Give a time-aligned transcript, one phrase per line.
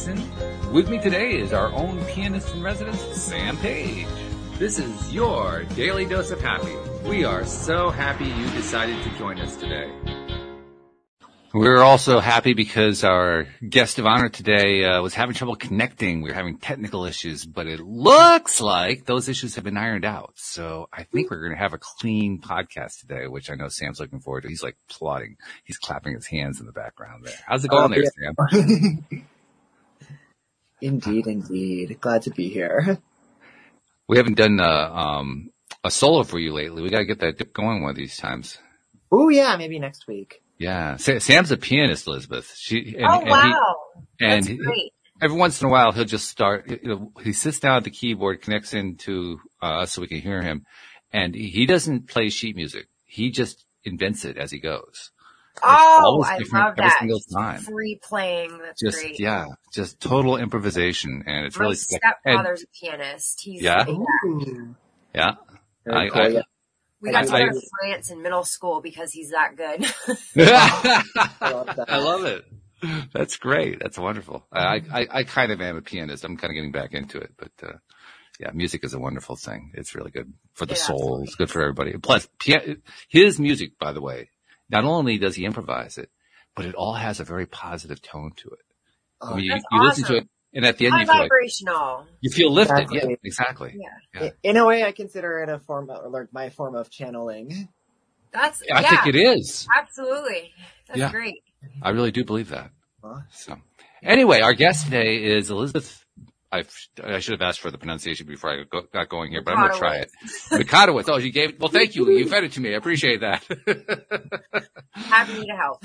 [0.00, 0.72] Thiessen.
[0.72, 4.06] With me today is our own pianist in residence, Sam Page.
[4.58, 6.74] This is your daily dose of happy.
[7.06, 9.90] We are so happy you decided to join us today.
[11.52, 16.22] We're also happy because our guest of honor today uh, was having trouble connecting.
[16.22, 20.34] We were having technical issues, but it looks like those issues have been ironed out.
[20.36, 23.98] So I think we're going to have a clean podcast today, which I know Sam's
[23.98, 24.48] looking forward to.
[24.48, 25.36] He's like plotting.
[25.64, 27.34] He's clapping his hands in the background there.
[27.44, 29.26] How's it going there, Sam?
[30.80, 31.98] indeed, indeed.
[32.00, 32.98] Glad to be here.
[34.08, 35.50] We haven't done uh, um,
[35.84, 36.82] a solo for you lately.
[36.82, 38.58] We got to get that going one of these times.
[39.12, 40.42] Oh yeah, maybe next week.
[40.58, 42.52] Yeah, Sam's a pianist, Elizabeth.
[42.56, 42.96] She.
[42.98, 43.76] And, oh wow,
[44.20, 44.92] and That's great.
[45.22, 46.70] every once in a while, he'll just start.
[47.22, 50.66] He sits down at the keyboard, connects into uh, us so we can hear him,
[51.12, 52.88] and he doesn't play sheet music.
[53.04, 55.12] He just invents it as he goes.
[55.62, 56.96] Oh, I love that.
[56.98, 57.60] Single time.
[57.60, 58.58] Free playing.
[58.58, 59.20] That's just, great.
[59.20, 61.76] Yeah, just total improvisation, and it's My really.
[61.76, 63.40] stepfather's and, a pianist.
[63.42, 63.84] He's yeah,
[65.14, 65.34] yeah.
[65.90, 66.42] I, cool, I, yeah.
[67.00, 69.86] We got to go to France in middle school because he's that good.
[70.36, 72.44] I, love I love it.
[73.12, 73.78] That's great.
[73.80, 74.46] That's wonderful.
[74.52, 76.24] I, I, I kind of am a pianist.
[76.24, 77.72] I'm kind of getting back into it, but, uh,
[78.38, 79.72] yeah, music is a wonderful thing.
[79.74, 80.96] It's really good for the It soul.
[80.96, 81.92] absolutely It's good for everybody.
[81.98, 82.76] Plus, pia-
[83.08, 84.30] his music, by the way,
[84.70, 86.10] not only does he improvise it,
[86.54, 88.58] but it all has a very positive tone to it.
[89.20, 90.24] I oh, mean, you, That's you listen to awesome.
[90.24, 92.06] it, and at the end, High you feel like vibrational.
[92.20, 92.78] you feel lifted.
[92.78, 93.10] Exactly.
[93.10, 93.76] Yeah, exactly.
[94.14, 94.20] Yeah.
[94.22, 94.30] Yeah.
[94.42, 97.68] In a way, I consider it a form of, like my form of channeling.
[98.32, 99.66] That's I yeah, think it is.
[99.76, 100.52] absolutely.
[100.86, 101.10] That's Yeah.
[101.10, 101.42] great.
[101.82, 102.70] I really do believe that.
[103.02, 103.20] Huh?
[103.32, 103.56] So,
[104.02, 106.04] anyway, our guest today is Elizabeth.
[106.52, 106.64] I,
[107.02, 109.60] I should have asked for the pronunciation before I go, got going here, but I'm
[109.60, 110.10] going to try it.
[110.50, 111.08] Mikotowicz.
[111.08, 111.60] Oh, you gave.
[111.60, 112.10] Well, thank you.
[112.10, 112.74] You fed it to me.
[112.74, 113.44] I appreciate that.
[114.92, 115.82] Happy to help.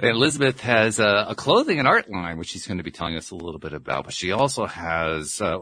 [0.00, 3.16] And Elizabeth has a, a clothing and art line, which she's going to be telling
[3.16, 4.04] us a little bit about.
[4.04, 5.40] But she also has.
[5.40, 5.58] Uh,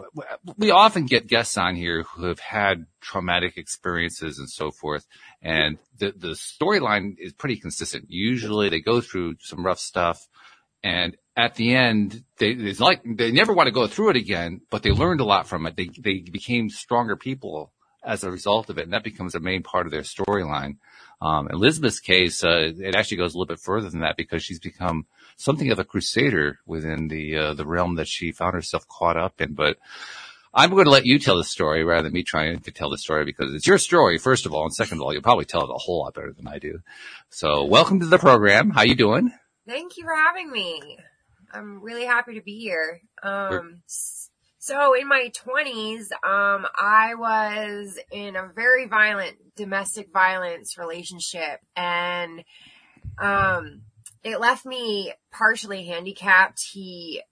[0.58, 5.06] we often get guests on here who have had traumatic experiences and so forth,
[5.40, 8.04] and the the storyline is pretty consistent.
[8.08, 10.28] Usually, they go through some rough stuff,
[10.84, 14.62] and at the end, they it's like they never want to go through it again,
[14.70, 15.76] but they learned a lot from it.
[15.76, 19.62] They they became stronger people as a result of it, and that becomes a main
[19.62, 20.76] part of their storyline.
[21.20, 24.60] Um, Elizabeth's case, uh, it actually goes a little bit further than that because she's
[24.60, 29.18] become something of a crusader within the uh, the realm that she found herself caught
[29.18, 29.54] up in.
[29.54, 29.76] But
[30.54, 32.96] I'm going to let you tell the story rather than me trying to tell the
[32.96, 35.64] story because it's your story, first of all, and second of all, you'll probably tell
[35.64, 36.80] it a whole lot better than I do.
[37.28, 38.70] So, welcome to the program.
[38.70, 39.32] How you doing?
[39.66, 40.98] Thank you for having me.
[41.56, 43.00] I'm really happy to be here.
[43.22, 43.82] Um,
[44.58, 52.44] so in my twenties, um, I was in a very violent domestic violence relationship and,
[53.18, 53.82] um,
[54.22, 56.60] it left me partially handicapped.
[56.72, 57.22] He,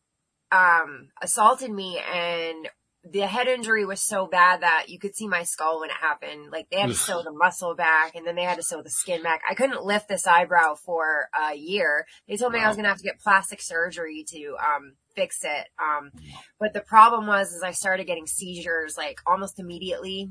[0.53, 2.69] um, assaulted me and
[3.11, 6.51] the head injury was so bad that you could see my skull when it happened.
[6.51, 8.91] Like they had to sew the muscle back and then they had to sew the
[8.91, 9.43] skin back.
[9.49, 12.07] I couldn't lift this eyebrow for a year.
[12.27, 15.45] They told me I was going to have to get plastic surgery to, um, fix
[15.45, 15.69] it.
[15.79, 16.11] Um,
[16.59, 20.31] but the problem was, is I started getting seizures like almost immediately.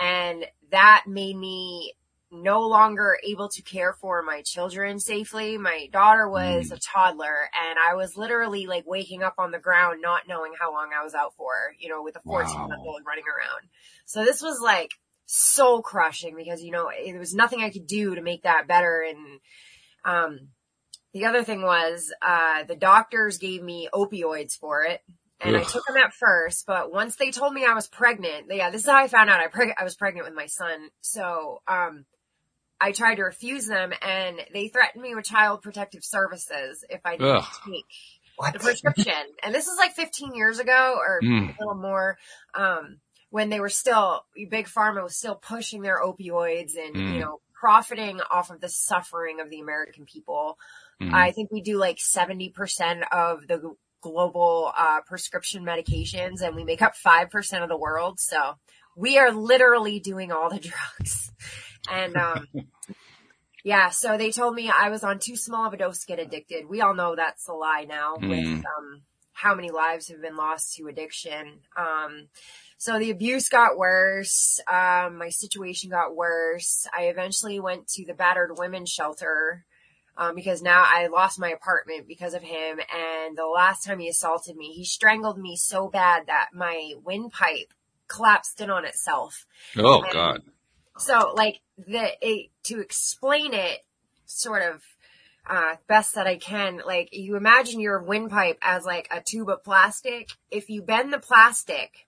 [0.00, 1.94] And that made me
[2.30, 5.58] no longer able to care for my children safely.
[5.58, 10.00] My daughter was a toddler and I was literally like waking up on the ground,
[10.02, 13.02] not knowing how long I was out for, you know, with a 14 month old
[13.06, 13.68] running around.
[14.06, 14.90] So this was like
[15.26, 19.04] soul crushing because, you know, there was nothing I could do to make that better.
[19.08, 19.40] And,
[20.04, 20.48] um,
[21.12, 25.00] the other thing was, uh, the doctors gave me opioids for it.
[25.40, 28.70] And I took them at first, but once they told me I was pregnant, yeah,
[28.70, 30.88] this is how I found out I, preg- I was pregnant with my son.
[31.02, 32.06] So, um,
[32.80, 37.16] I tried to refuse them and they threatened me with child protective services if I
[37.16, 37.44] didn't Ugh.
[37.66, 37.84] take
[38.36, 38.52] What?
[38.52, 39.12] the prescription.
[39.42, 41.48] and this is like 15 years ago or Mm.
[41.50, 42.18] a little more.
[42.54, 43.00] Um,
[43.30, 47.14] when they were still, Big Pharma was still pushing their opioids and, Mm.
[47.14, 50.58] you know, profiting off of the suffering of the American people.
[51.00, 51.12] Mhm.
[51.14, 56.82] I think we do like 70% of the global, uh, prescription medications and we make
[56.82, 58.20] up 5% of the world.
[58.20, 58.56] So
[58.94, 60.58] we are literally doing all the
[61.00, 61.32] drugs.
[61.90, 62.46] And, um,
[63.66, 66.20] yeah, so they told me I was on too small of a dose to get
[66.20, 66.68] addicted.
[66.68, 68.62] We all know that's a lie now with, Mm.
[68.64, 69.02] um,
[69.32, 71.62] how many lives have been lost to addiction.
[71.76, 72.28] Um,
[72.78, 74.60] so the abuse got worse.
[74.70, 76.86] Um, my situation got worse.
[76.96, 79.64] I eventually went to the battered women's shelter.
[80.18, 82.78] Um, because now I lost my apartment because of him.
[82.78, 87.74] And the last time he assaulted me, he strangled me so bad that my windpipe
[88.08, 89.44] collapsed in on itself.
[89.76, 90.42] Oh And God.
[90.98, 93.84] So like the, it, to explain it
[94.24, 94.82] sort of,
[95.48, 96.80] uh, best that I can.
[96.84, 100.30] Like you imagine your windpipe as like a tube of plastic.
[100.50, 102.05] If you bend the plastic,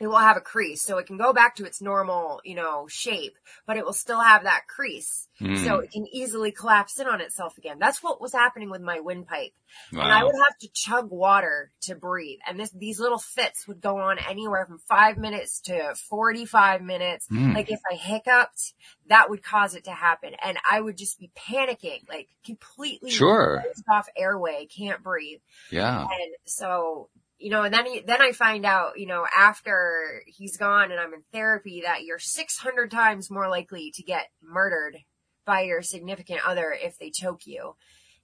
[0.00, 0.82] it will have a crease.
[0.82, 3.36] So it can go back to its normal, you know, shape,
[3.66, 5.28] but it will still have that crease.
[5.40, 5.62] Mm.
[5.64, 7.78] So it can easily collapse in on itself again.
[7.78, 9.52] That's what was happening with my windpipe.
[9.92, 10.02] Wow.
[10.02, 12.38] And I would have to chug water to breathe.
[12.48, 17.26] And this, these little fits would go on anywhere from five minutes to 45 minutes.
[17.28, 17.54] Mm.
[17.54, 18.72] Like if I hiccuped,
[19.08, 20.32] that would cause it to happen.
[20.42, 23.62] And I would just be panicking, like completely Sure.
[23.90, 25.40] off airway, can't breathe.
[25.70, 26.00] Yeah.
[26.02, 30.58] And so, you know, and then, he, then I find out, you know, after he's
[30.58, 34.98] gone and I'm in therapy that you're 600 times more likely to get murdered
[35.46, 37.74] by your significant other if they choke you.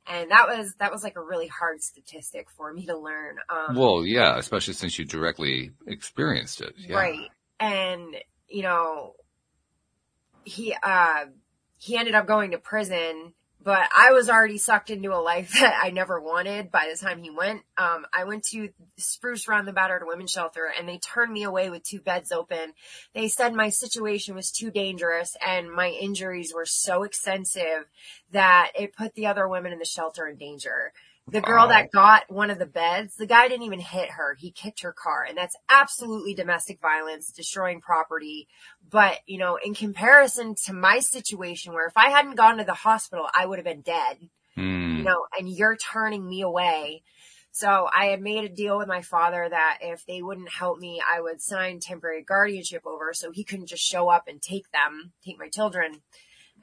[0.06, 3.38] And that was, that was like a really hard statistic for me to learn.
[3.48, 6.74] Um, Well, yeah, especially since you directly experienced it.
[6.76, 6.96] Yeah.
[6.96, 7.30] Right.
[7.58, 8.14] And,
[8.48, 9.14] you know,
[10.44, 11.24] he, uh,
[11.78, 13.32] he ended up going to prison,
[13.66, 17.20] but I was already sucked into a life that I never wanted by the time
[17.20, 17.62] he went.
[17.76, 21.68] Um, I went to Spruce Run, the battered women's shelter, and they turned me away
[21.68, 22.74] with two beds open.
[23.12, 27.86] They said my situation was too dangerous and my injuries were so extensive
[28.30, 30.92] that it put the other women in the shelter in danger.
[31.28, 34.37] The girl that got one of the beds, the guy didn't even hit her.
[34.38, 38.46] He kicked her car and that's absolutely domestic violence, destroying property.
[38.88, 42.75] But, you know, in comparison to my situation where if I hadn't gone to the
[42.75, 44.99] hospital, I would have been dead, Mm.
[44.99, 47.02] you know, and you're turning me away.
[47.50, 51.02] So I had made a deal with my father that if they wouldn't help me,
[51.06, 55.12] I would sign temporary guardianship over so he couldn't just show up and take them,
[55.25, 56.02] take my children.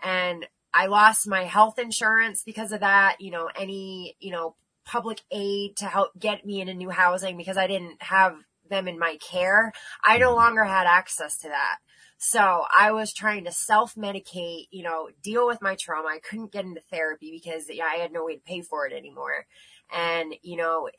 [0.02, 4.56] And I lost my health insurance because of that, you know, any, you know,
[4.86, 8.36] public aid to help get me into new housing because I didn't have
[8.70, 9.72] them in my care.
[10.04, 10.36] I no mm-hmm.
[10.38, 11.78] longer had access to that.
[12.18, 16.08] So I was trying to self medicate, you know, deal with my trauma.
[16.08, 18.94] I couldn't get into therapy because yeah, I had no way to pay for it
[18.94, 19.46] anymore.
[19.92, 20.90] And, you know,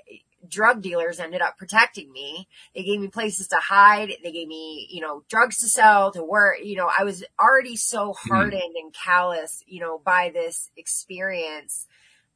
[0.48, 2.48] drug dealers ended up protecting me.
[2.74, 4.12] They gave me places to hide.
[4.22, 6.56] They gave me, you know, drugs to sell, to work.
[6.62, 11.86] You know, I was already so hardened and callous, you know, by this experience.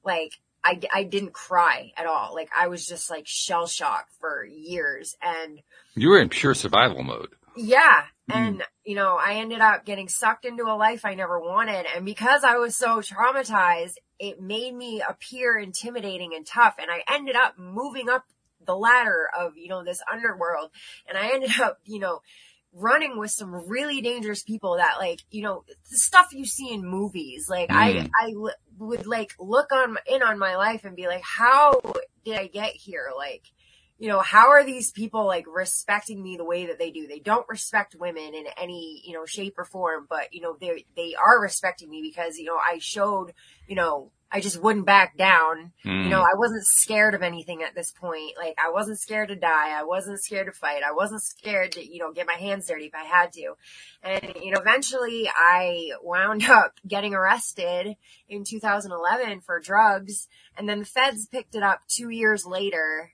[0.04, 0.32] Like,
[0.64, 2.34] I, I didn't cry at all.
[2.34, 5.16] Like, I was just like shell shocked for years.
[5.22, 5.60] And
[5.94, 7.30] You were in pure survival mode.
[7.56, 8.04] yeah.
[8.30, 8.34] Mm.
[8.36, 11.86] And, you know, I ended up getting sucked into a life I never wanted.
[11.96, 16.76] And because I was so traumatized, it made me appear intimidating and tough.
[16.78, 18.24] And I ended up moving up
[18.64, 20.70] the ladder of, you know, this underworld.
[21.08, 22.20] And I ended up, you know,
[22.72, 26.84] running with some really dangerous people that like, you know, the stuff you see in
[26.84, 27.48] movies.
[27.48, 28.10] Like I, Mm.
[28.20, 31.80] I l- would like look on in on my life and be like, how
[32.24, 33.10] did I get here?
[33.16, 33.44] Like,
[33.98, 37.06] you know, how are these people like respecting me the way that they do?
[37.08, 40.84] They don't respect women in any, you know, shape or form, but you know, they,
[40.94, 43.32] they are respecting me because, you know, I showed,
[43.68, 45.72] you know, I just wouldn't back down.
[45.86, 46.04] Mm.
[46.04, 48.32] You know, I wasn't scared of anything at this point.
[48.36, 49.78] Like I wasn't scared to die.
[49.78, 50.82] I wasn't scared to fight.
[50.82, 53.54] I wasn't scared to, you know, get my hands dirty if I had to.
[54.02, 57.96] And, you know, eventually I wound up getting arrested
[58.28, 60.28] in 2011 for drugs.
[60.56, 63.12] And then the feds picked it up two years later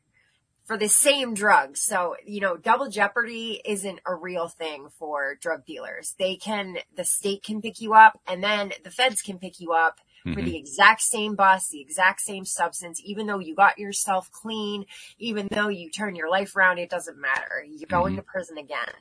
[0.65, 1.83] for the same drugs.
[1.85, 6.15] So, you know, double jeopardy isn't a real thing for drug dealers.
[6.19, 9.73] They can, the state can pick you up and then the feds can pick you
[9.73, 10.01] up
[10.33, 10.45] for Mhm.
[10.45, 14.87] the exact same bus, the exact same substance, even though you got yourself clean,
[15.19, 17.65] even though you turn your life around, it doesn't matter.
[17.69, 18.95] You're going to prison again.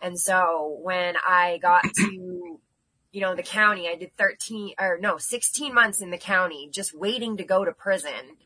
[0.00, 2.60] And so when I got to,
[3.10, 6.94] you know, the county, I did 13 or no, 16 months in the county just
[6.94, 8.36] waiting to go to prison.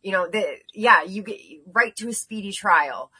[0.00, 3.10] You know, the, yeah, you get right to a speedy trial.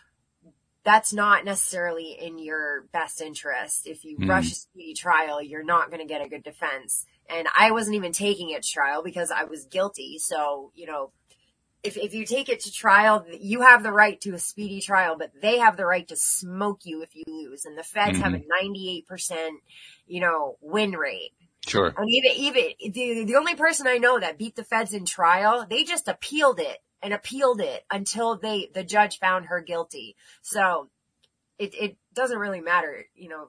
[0.84, 3.86] That's not necessarily in your best interest.
[3.86, 4.28] If you Mm.
[4.28, 7.04] rush a speedy trial, you're not going to get a good defense.
[7.28, 10.18] And I wasn't even taking it to trial because I was guilty.
[10.18, 11.12] So, you know,
[11.82, 15.16] if, if you take it to trial, you have the right to a speedy trial,
[15.18, 17.64] but they have the right to smoke you if you lose.
[17.64, 19.10] And the feds have a mm-hmm.
[19.12, 19.50] 98%,
[20.06, 21.32] you know, win rate.
[21.66, 21.92] Sure.
[21.96, 25.66] And even, even, the, the only person I know that beat the feds in trial,
[25.68, 30.16] they just appealed it and appealed it until they, the judge found her guilty.
[30.42, 30.88] So
[31.58, 33.48] it, it doesn't really matter, you know,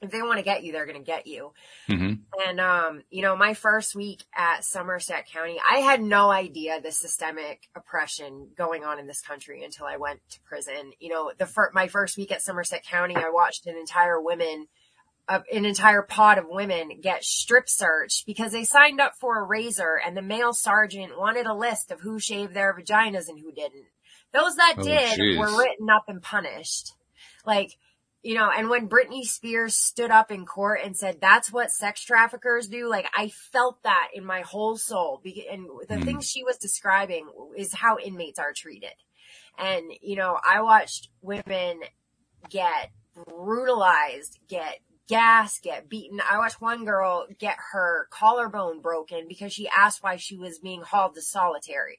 [0.00, 1.52] if they want to get you, they're going to get you.
[1.86, 2.12] hmm
[2.46, 6.92] And, um, you know, my first week at Somerset County, I had no idea the
[6.92, 10.92] systemic oppression going on in this country until I went to prison.
[11.00, 14.66] You know, the fir- my first week at Somerset County, I watched an entire women,
[15.26, 19.42] uh, an entire pod of women get strip searched because they signed up for a
[19.44, 23.50] razor and the male sergeant wanted a list of who shaved their vaginas and who
[23.52, 23.86] didn't.
[24.32, 25.38] Those that Oh, did jeez.
[25.38, 26.92] were written up and punished.
[27.46, 27.76] Like,
[28.22, 32.02] you know, and when Britney Spears stood up in court and said that's what sex
[32.02, 35.22] traffickers do, like I felt that in my whole soul.
[35.50, 36.04] And the mm.
[36.04, 38.94] things she was describing is how inmates are treated.
[39.58, 41.80] And, you know, I watched women
[42.48, 42.90] get
[43.26, 46.20] brutalized, get gas, get beaten.
[46.28, 50.82] I watched one girl get her collarbone broken because she asked why she was being
[50.82, 51.98] hauled to solitary.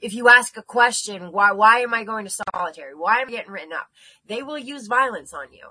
[0.00, 2.94] If you ask a question, why, why am I going to solitary?
[2.94, 3.88] Why am I getting written up?
[4.26, 5.70] They will use violence on you.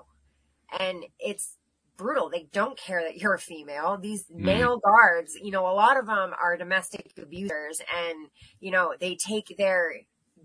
[0.78, 1.56] And it's
[1.96, 2.28] brutal.
[2.28, 3.98] They don't care that you're a female.
[4.00, 4.38] These mm.
[4.38, 8.28] male guards, you know, a lot of them are domestic abusers and,
[8.60, 9.92] you know, they take their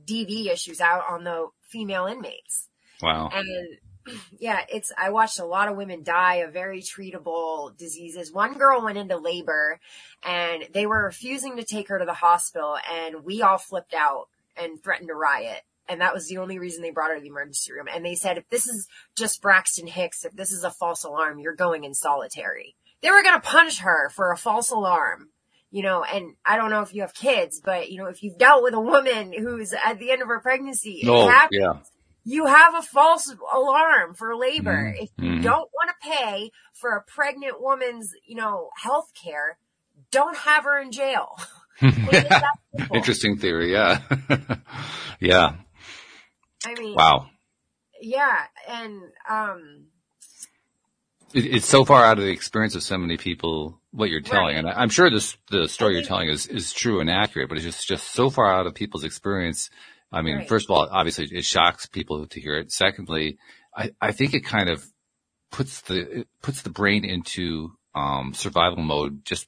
[0.05, 2.69] DV issues out on the female inmates.
[3.01, 3.29] Wow.
[3.33, 3.77] And
[4.39, 8.31] yeah, it's, I watched a lot of women die of very treatable diseases.
[8.31, 9.79] One girl went into labor
[10.23, 14.27] and they were refusing to take her to the hospital and we all flipped out
[14.57, 15.61] and threatened to riot.
[15.89, 17.87] And that was the only reason they brought her to the emergency room.
[17.93, 21.39] And they said, if this is just Braxton Hicks, if this is a false alarm,
[21.39, 22.75] you're going in solitary.
[23.01, 25.29] They were going to punish her for a false alarm
[25.73, 28.37] you know, and I don't know if you have kids, but you know, if you've
[28.37, 31.73] dealt with a woman who's at the end of her pregnancy, oh, happens, yeah
[32.23, 34.93] you have a false alarm for labor.
[34.93, 35.03] Mm-hmm.
[35.03, 35.41] If you mm-hmm.
[35.41, 39.57] don't want to pay for a pregnant woman's, you know, health care,
[40.11, 41.29] don't have her in jail.
[42.93, 43.71] Interesting theory.
[43.71, 44.01] Yeah.
[45.19, 45.55] yeah.
[46.65, 47.27] I mean, wow.
[47.99, 48.37] Yeah.
[48.67, 49.85] And, um,
[51.33, 54.55] it, it's so far out of the experience of so many people what you're telling,
[54.55, 54.65] right.
[54.65, 57.65] and I'm sure this the story you're telling is is true and accurate, but it's
[57.65, 59.69] just just so far out of people's experience
[60.11, 60.47] I mean, right.
[60.47, 62.71] first of all, obviously it shocks people to hear it.
[62.71, 63.37] Secondly,
[63.75, 64.85] I, I think it kind of
[65.51, 69.47] puts the, puts the brain into, um, survival mode, just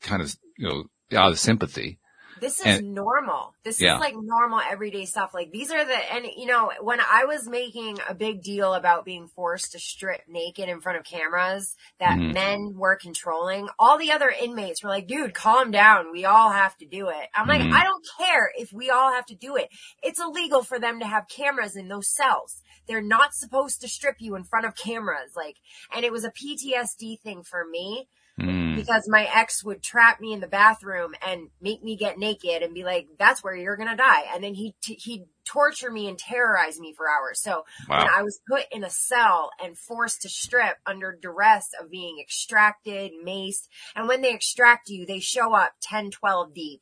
[0.00, 0.84] kind of, you know,
[1.18, 1.98] out of sympathy.
[2.44, 3.54] This is and, normal.
[3.64, 3.94] This yeah.
[3.94, 5.32] is like normal everyday stuff.
[5.32, 9.06] Like these are the, and you know, when I was making a big deal about
[9.06, 12.32] being forced to strip naked in front of cameras that mm-hmm.
[12.34, 16.12] men were controlling, all the other inmates were like, dude, calm down.
[16.12, 17.28] We all have to do it.
[17.34, 17.70] I'm mm-hmm.
[17.70, 19.70] like, I don't care if we all have to do it.
[20.02, 22.60] It's illegal for them to have cameras in those cells.
[22.86, 25.32] They're not supposed to strip you in front of cameras.
[25.34, 25.56] Like,
[25.96, 28.06] and it was a PTSD thing for me
[28.40, 28.74] Mm.
[28.74, 32.74] Because my ex would trap me in the bathroom and make me get naked and
[32.74, 34.24] be like, that's where you're going to die.
[34.32, 37.40] And then he, t- he'd torture me and terrorize me for hours.
[37.40, 37.98] So wow.
[37.98, 42.18] when I was put in a cell and forced to strip under duress of being
[42.20, 46.80] extracted, maced, and when they extract you, they show up 10, 12 deep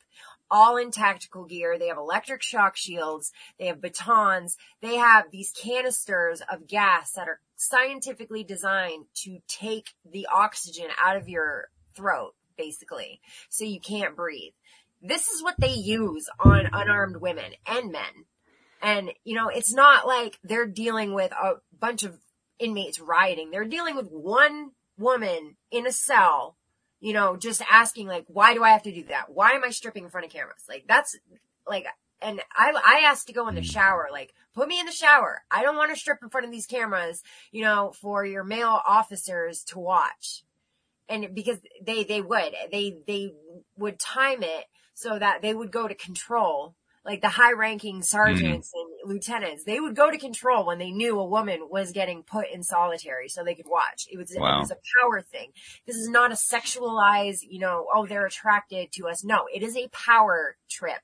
[0.53, 1.79] all in tactical gear.
[1.79, 3.33] They have electric shock shields.
[3.59, 4.59] They have batons.
[4.83, 11.17] They have these canisters of gas that are scientifically designed to take the oxygen out
[11.17, 14.53] of your throat, basically, so you can't breathe.
[15.01, 18.27] This is what they use on unarmed women and men.
[18.83, 22.19] And, you know, it's not like they're dealing with a bunch of
[22.59, 23.51] inmates rioting.
[23.51, 26.57] They're dealing with one woman in a cell
[27.03, 29.25] you know, just asking like, why do I have to do that?
[29.29, 30.63] Why am I stripping in front of cameras?
[30.69, 31.19] Like that's
[31.67, 31.85] like,
[32.23, 35.43] and I, I asked to go in the shower, like, put me in the shower.
[35.51, 38.81] I don't want to strip in front of these cameras, you know, for your male
[38.87, 40.45] officers to watch.
[41.09, 43.33] And because they, they would, they, they
[43.77, 48.73] would time it so that they would go to control like the high ranking sergeants
[48.73, 48.92] mm-hmm.
[49.05, 52.63] Lieutenants, they would go to control when they knew a woman was getting put in
[52.63, 54.07] solitary so they could watch.
[54.11, 54.57] It was, wow.
[54.57, 55.51] it was a power thing.
[55.87, 59.25] This is not a sexualized, you know, oh, they're attracted to us.
[59.25, 61.01] No, it is a power trip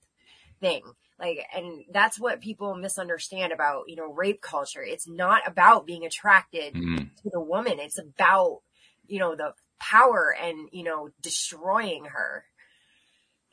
[0.60, 0.82] thing.
[1.18, 4.82] Like, and that's what people misunderstand about, you know, rape culture.
[4.82, 6.96] It's not about being attracted mm-hmm.
[6.96, 7.80] to the woman.
[7.80, 8.60] It's about,
[9.06, 12.44] you know, the power and, you know, destroying her.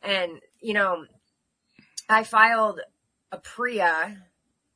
[0.04, 1.06] And, you know,
[2.08, 2.82] I filed
[3.32, 4.16] a PREA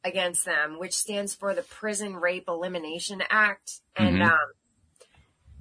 [0.03, 3.79] against them, which stands for the Prison Rape Elimination Act.
[3.96, 4.32] And, mm-hmm.
[4.32, 4.53] um,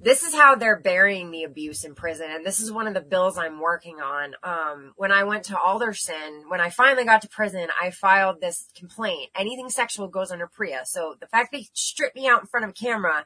[0.01, 2.27] this is how they're burying the abuse in prison.
[2.29, 4.33] And this is one of the bills I'm working on.
[4.43, 8.69] Um, when I went to Alderson, when I finally got to prison, I filed this
[8.75, 9.29] complaint.
[9.35, 10.81] Anything sexual goes under PREA.
[10.85, 13.25] So the fact they stripped me out in front of a camera,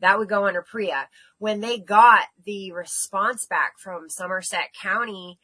[0.00, 1.08] that would go under PREA.
[1.38, 5.38] When they got the response back from Somerset County,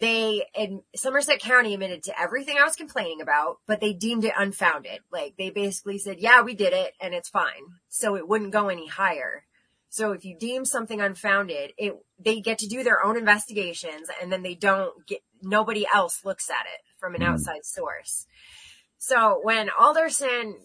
[0.00, 4.34] they in Somerset County admitted to everything I was complaining about, but they deemed it
[4.36, 5.00] unfounded.
[5.10, 7.62] Like they basically said, yeah, we did it and it's fine.
[7.88, 9.44] So it wouldn't go any higher.
[9.88, 14.30] So if you deem something unfounded, it, they get to do their own investigations and
[14.32, 17.32] then they don't get, nobody else looks at it from an mm-hmm.
[17.32, 18.26] outside source.
[18.98, 20.56] So when Alderson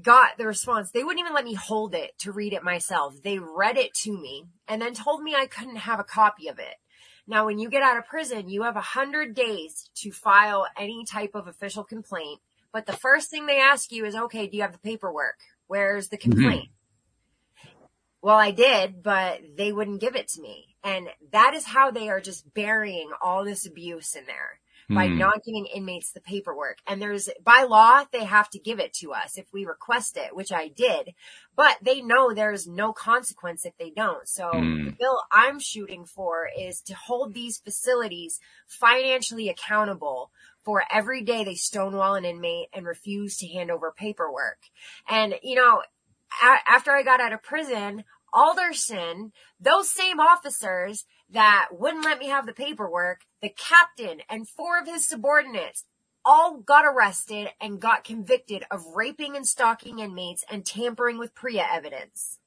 [0.00, 3.16] got the response, they wouldn't even let me hold it to read it myself.
[3.22, 6.58] They read it to me and then told me I couldn't have a copy of
[6.58, 6.76] it.
[7.26, 11.04] Now, when you get out of prison, you have a hundred days to file any
[11.04, 12.40] type of official complaint.
[12.72, 15.38] But the first thing they ask you is, okay, do you have the paperwork?
[15.66, 16.32] Where's the mm-hmm.
[16.32, 16.68] complaint?
[18.22, 20.76] Well, I did, but they wouldn't give it to me.
[20.84, 24.60] And that is how they are just burying all this abuse in there
[24.94, 25.18] by Hmm.
[25.18, 26.78] not giving inmates the paperwork.
[26.86, 30.34] And there's, by law, they have to give it to us if we request it,
[30.34, 31.14] which I did,
[31.56, 34.28] but they know there's no consequence if they don't.
[34.28, 34.84] So Hmm.
[34.84, 40.30] the bill I'm shooting for is to hold these facilities financially accountable
[40.64, 44.58] for every day they stonewall an inmate and refuse to hand over paperwork.
[45.08, 45.82] And, you know,
[46.68, 52.46] after I got out of prison, Alderson, those same officers that wouldn't let me have
[52.46, 55.84] the paperwork, the captain and four of his subordinates
[56.24, 61.62] all got arrested and got convicted of raping and stalking inmates and tampering with PREA
[61.72, 62.38] evidence.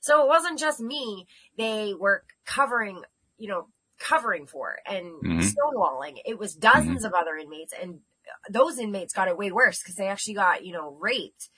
[0.00, 3.02] So it wasn't just me they were covering,
[3.38, 3.68] you know,
[3.98, 5.40] covering for and Mhm.
[5.42, 6.20] stonewalling.
[6.24, 8.00] It was dozens of other inmates and
[8.50, 11.50] those inmates got it way worse because they actually got, you know, raped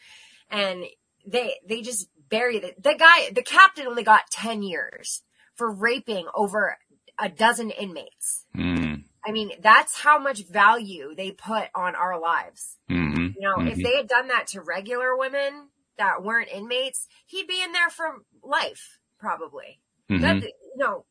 [0.50, 0.84] and
[1.26, 2.82] they, they just buried it.
[2.82, 5.22] The guy, the captain only got 10 years
[5.54, 6.76] for raping over
[7.18, 8.46] a dozen inmates.
[8.54, 8.94] Hmm.
[9.26, 12.76] I mean, that's how much value they put on our lives.
[12.88, 13.82] hmm You know, if Mhm.
[13.82, 18.24] they had done that to regular women that weren't inmates, he'd be in there for
[18.42, 19.80] life, probably.
[20.08, 21.06] hmm That, you know,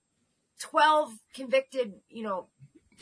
[0.59, 2.49] 12 convicted, you know,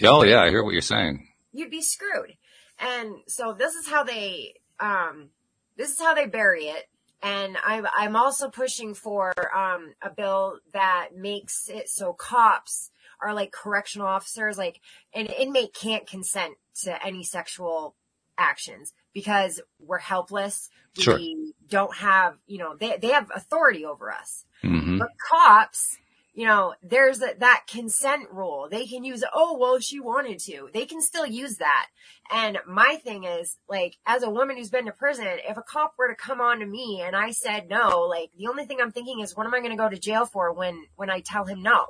[0.03, 1.27] Oh yeah, I hear what you're saying.
[1.51, 2.37] you'd be screwed.
[2.79, 5.31] And so this is how they, um,
[5.75, 6.85] this is how they bury it.
[7.23, 12.89] And I'm, I'm also pushing for, um, a bill that makes it so cops
[13.21, 14.81] are like correctional officers, like
[15.13, 17.95] an inmate can't consent to any sexual
[18.37, 20.69] actions because we're helpless.
[20.97, 21.15] Sure.
[21.15, 24.45] We don't have, you know, they, they have authority over us.
[24.61, 25.97] hmm But cops,
[26.33, 28.67] you know, there's a, that consent rule.
[28.69, 31.87] They can use, oh, well, if she wanted to, they can still use that.
[32.31, 35.93] And my thing is, like, as a woman who's been to prison, if a cop
[35.97, 38.91] were to come on to me and I said no, like, the only thing I'm
[38.91, 41.45] thinking is, what am I going to go to jail for when, when I tell
[41.45, 41.85] him no?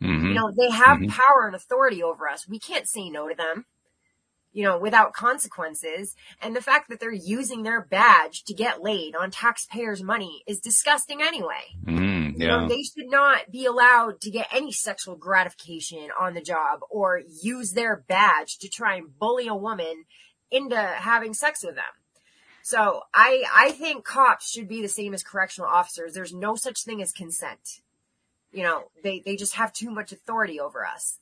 [0.00, 1.08] hmm You know, they have Mhm.
[1.08, 2.48] power and authority over us.
[2.48, 3.66] We can't say no to them,
[4.52, 6.14] you know, without consequences.
[6.40, 10.60] And the fact that they're using their badge to get laid on taxpayers' money is
[10.60, 11.74] disgusting anyway.
[11.84, 16.42] Mm, You know, they should not be allowed to get any sexual gratification on the
[16.42, 20.04] job or use their badge to try and bully a woman
[20.50, 21.84] into having sex with them.
[22.62, 26.12] So I, I think cops should be the same as correctional officers.
[26.14, 27.80] There's no such thing as consent.
[28.52, 31.18] You know, they, they just have too much authority over us.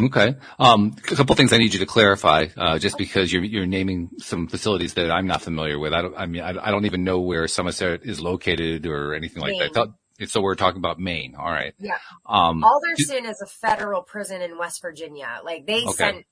[0.00, 0.34] Okay.
[0.58, 4.10] Um, a couple things I need you to clarify, uh, just because you're, you're naming
[4.18, 5.92] some facilities that I'm not familiar with.
[5.94, 9.40] I don't, I mean, I, I don't even know where Somerset is located or anything
[9.42, 9.56] like that.
[9.56, 9.72] I Maine.
[9.72, 9.88] thought,
[10.28, 11.34] so we're talking about Maine.
[11.38, 11.72] All right.
[11.78, 11.98] Yeah.
[12.26, 15.40] Um, Alderson is a federal prison in West Virginia.
[15.44, 15.92] Like they Okay.
[15.92, 16.26] sent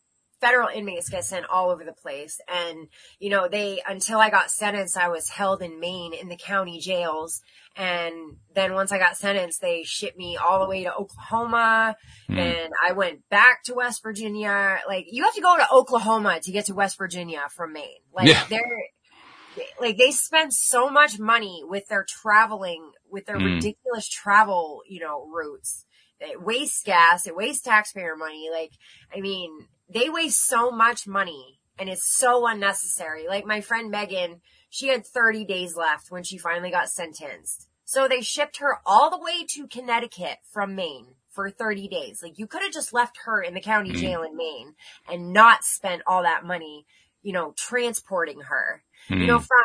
[0.44, 2.40] federal inmates get sent all over the place.
[2.48, 6.36] And, you know, they, until I got sentenced, I was held in Maine in the
[6.36, 7.40] county jails.
[7.76, 11.96] And then once I got sentenced, they shipped me all the way to Oklahoma.
[12.28, 12.38] Hmm.
[12.38, 14.78] And I went back to West Virginia.
[14.86, 18.02] Like you have to go to Oklahoma to get to West Virginia from Maine.
[18.14, 18.44] Like Yeah.
[18.48, 23.54] they're, like they spend so much money with their traveling, with their Mm.
[23.56, 25.84] ridiculous travel, you know, routes.
[26.20, 28.48] It wastes gas, it wastes taxpayer money.
[28.52, 28.72] Like,
[29.14, 29.50] I mean,
[29.94, 33.26] they waste so much money and it's so unnecessary.
[33.26, 37.68] Like my friend Megan, she had 30 days left when she finally got sentenced.
[37.84, 42.20] So they shipped her all the way to Connecticut from Maine for 30 days.
[42.22, 44.00] Like you could have just left her in the county Mm.
[44.00, 44.74] jail in Maine
[45.08, 46.86] and not spent all that money,
[47.22, 49.26] you know, transporting her you hmm.
[49.26, 49.64] know, from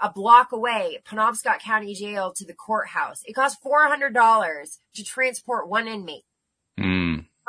[0.00, 3.22] a block away, Penobscot County Jail to the courthouse.
[3.24, 6.24] It hundred dollars to transport one inmate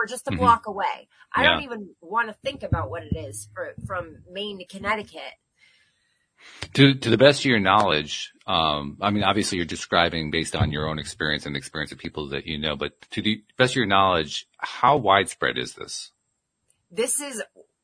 [0.05, 0.37] For just a Mhm.
[0.37, 1.07] block away.
[1.33, 5.33] I don't even want to think about what it is for from Maine to Connecticut.
[6.75, 10.71] To, to the best of your knowledge, um, I mean, obviously you're describing based on
[10.71, 13.71] your own experience and the experience of people that you know, but to the best
[13.71, 16.11] of your knowledge, how widespread is this?
[16.91, 17.41] This is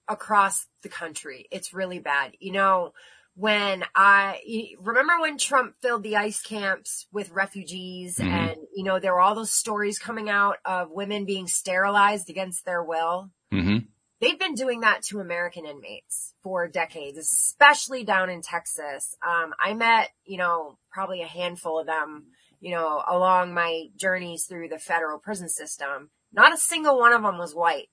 [0.07, 1.47] across the country.
[1.49, 2.35] It's really bad.
[2.39, 2.93] You know,
[3.35, 8.25] when I remember when Trump filled the ICE camps with refugees Mhm.
[8.29, 12.65] and you know there were all those stories coming out of women being sterilized against
[12.65, 13.31] their will.
[13.51, 13.77] hmm
[14.19, 19.15] they've been doing that to American inmates for decades, especially down in Texas.
[19.25, 22.27] Um, I met, you know, probably a handful of them,
[22.59, 26.11] you know, along my journeys through the federal prison system.
[26.31, 27.89] Not a single one of them was white.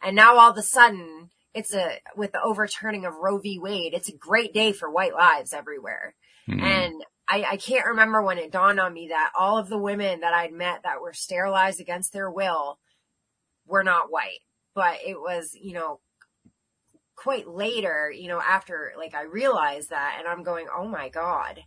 [0.00, 3.58] And now all of a sudden, it's a, with the overturning of Roe v.
[3.58, 6.14] Wade, it's a great day for white lives everywhere.
[6.46, 9.78] hmm And I, I can't remember when it dawned on me that all of the
[9.78, 12.78] women that I'd met that were sterilized against their will
[13.66, 14.40] were not white,
[14.74, 16.00] but it was, you know,
[17.16, 21.60] quite later, you know, after like I realized that and I'm going, oh my God,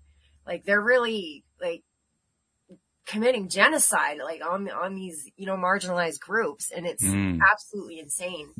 [0.47, 1.83] like they're really like
[3.05, 7.39] committing genocide like on on these you know marginalized groups and it's Mm.
[7.51, 8.53] absolutely insane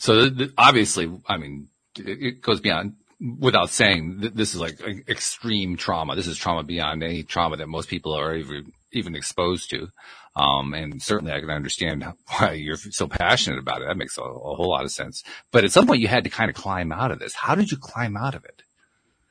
[0.00, 2.94] So th- th- obviously, I mean, it it goes beyond
[3.38, 6.16] without saying th- this is like extreme trauma.
[6.16, 9.88] This is trauma beyond any trauma that most people are even, even exposed to.
[10.34, 13.88] Um, and certainly I can understand why you're so passionate about it.
[13.88, 15.22] That makes a, a whole lot of sense.
[15.52, 17.34] But at some point you had to kind of climb out of this.
[17.34, 18.62] How did you climb out of it?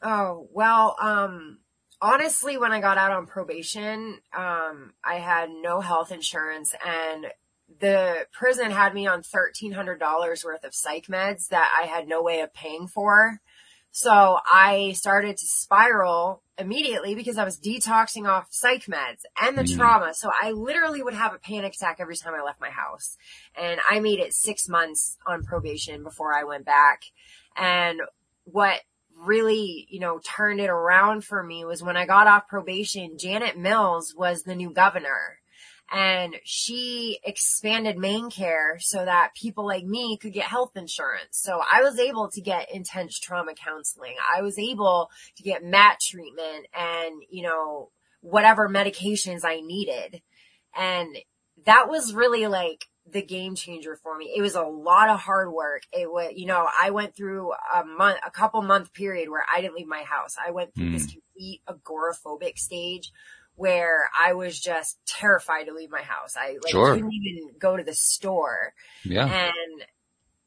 [0.04, 1.58] Oh, well, um,
[2.00, 7.26] honestly, when I got out on probation, um, I had no health insurance and
[7.80, 12.42] the prison had me on $1,300 worth of psych meds that I had no way
[12.42, 13.42] of paying for.
[13.92, 19.64] So I started to spiral immediately because I was detoxing off psych meds and the
[19.64, 19.78] Mm.
[19.78, 20.14] trauma.
[20.14, 23.18] So I literally would have a panic attack every time I left my house.
[23.56, 27.04] And I made it six months on probation before I went back.
[27.56, 28.02] And
[28.44, 28.82] what
[29.16, 33.58] really, you know, turned it around for me was when I got off probation, Janet
[33.58, 35.39] Mills was the new governor
[35.92, 41.30] and she expanded MaineCare so that people like me could get health insurance.
[41.32, 44.16] So I was able to get intense trauma counseling.
[44.36, 47.90] I was able to get MAT treatment and, you know,
[48.22, 50.22] whatever medications I needed.
[50.78, 51.18] And
[51.66, 54.32] that was really like the game changer for me.
[54.36, 55.84] It was a lot of hard work.
[55.92, 59.62] It was, you know, I went through a month, a couple month period where I
[59.62, 60.36] didn't leave my house.
[60.46, 61.14] I went through this mm.
[61.14, 63.12] complete agoraphobic stage
[63.60, 66.36] where I was just terrified to leave my house.
[66.38, 66.94] I like Sure.
[66.96, 68.74] couldn't even go to the store.
[69.04, 69.26] Yeah.
[69.28, 69.86] And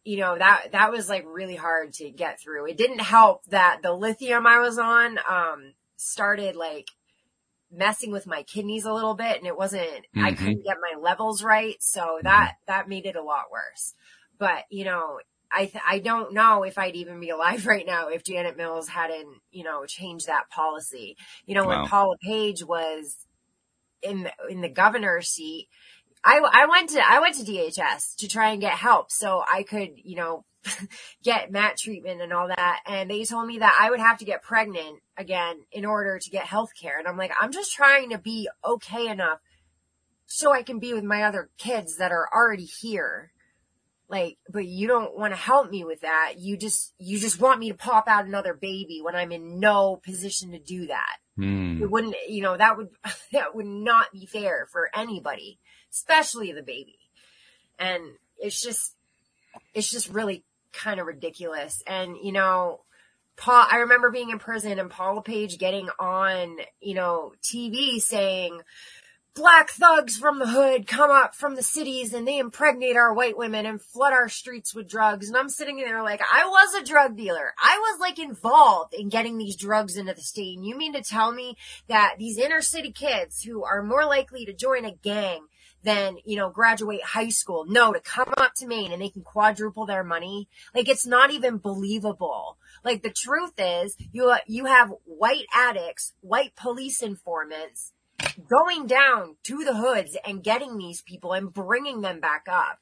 [0.05, 2.67] you know, that that was like really hard to get through.
[2.67, 6.89] It didn't help that the lithium I was on um started like
[7.71, 10.39] messing with my kidneys a little bit and it wasn't I Mhm.
[10.39, 13.95] couldn't get my levels right, so that that made it a lot worse.
[14.39, 15.21] But, you know,
[15.55, 18.89] I th- I don't know if I'd even be alive right now if Janet Mills
[18.89, 21.17] hadn't, you know, changed that policy.
[21.47, 21.81] You know, Wow.
[21.83, 23.27] when Paul LePage was
[24.03, 25.69] in the, in the governor's seat,
[26.25, 29.65] I, I went to, I went to DHS to try and get help so I
[29.65, 30.45] could, you know,
[31.25, 32.81] get MAT treatment and all that.
[32.87, 36.31] And they told me that I would have to get pregnant again in order to
[36.31, 36.99] get health care.
[36.99, 39.41] And I'm like, I'm just trying to be okay enough
[40.27, 43.33] so I can be with my other kids that are already here.
[44.13, 46.35] Like, but you don't want to help me with that.
[46.39, 49.97] You just, you just want me to pop out another baby when I'm in no
[49.97, 51.81] position to do that Mm.
[51.81, 52.91] it wouldn't you know that would
[53.33, 55.59] that would not be fair for anybody
[55.91, 56.99] especially the baby
[57.79, 58.03] and
[58.37, 58.95] it's just
[59.73, 60.45] it's just really
[60.75, 62.83] kind of ridiculous and you know
[63.39, 68.61] paul i remember being in prison and Paul LePage getting on you know tv saying
[69.35, 73.37] black thugs from the hood come up from the cities and they impregnate our white
[73.37, 75.29] women and flood our streets with drugs.
[75.29, 77.55] And I'm sitting there like, I was a drug dealer.
[77.59, 80.57] I was like involved in getting these drugs into the state.
[80.57, 81.57] And you mean to tell me
[81.89, 85.47] that these inner city kids who are more likely to join a gang
[85.83, 89.23] than, you know, graduate high school, no, to come up to Maine and they can
[89.23, 90.49] quadruple their money?
[90.75, 92.59] Like it's not even believable.
[92.85, 97.93] Like the truth is you, you have white addicts, white police informants,
[98.49, 102.79] going down to the hoods and getting these people and bringing them back up.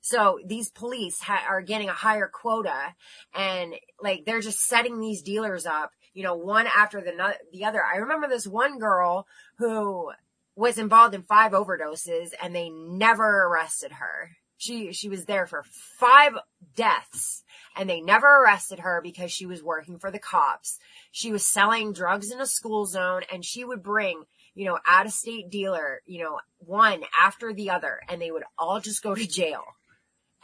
[0.00, 2.94] So these police ha- are getting a higher quota
[3.34, 7.64] and like they're just setting these dealers up, you know, one after the, no- the
[7.64, 7.82] other.
[7.84, 9.26] I remember this one girl
[9.58, 10.10] who
[10.56, 14.30] was involved in five overdoses and they never arrested her.
[14.56, 15.64] She, she was there for
[15.98, 16.32] five
[16.76, 17.44] deaths
[17.76, 20.78] and they never arrested her because she was working for the cops.
[21.12, 24.24] She was selling drugs in a school zone and she would bring
[24.60, 28.42] you know, out of state dealer, you know, one after the other, and they would
[28.58, 29.62] all just go to jail.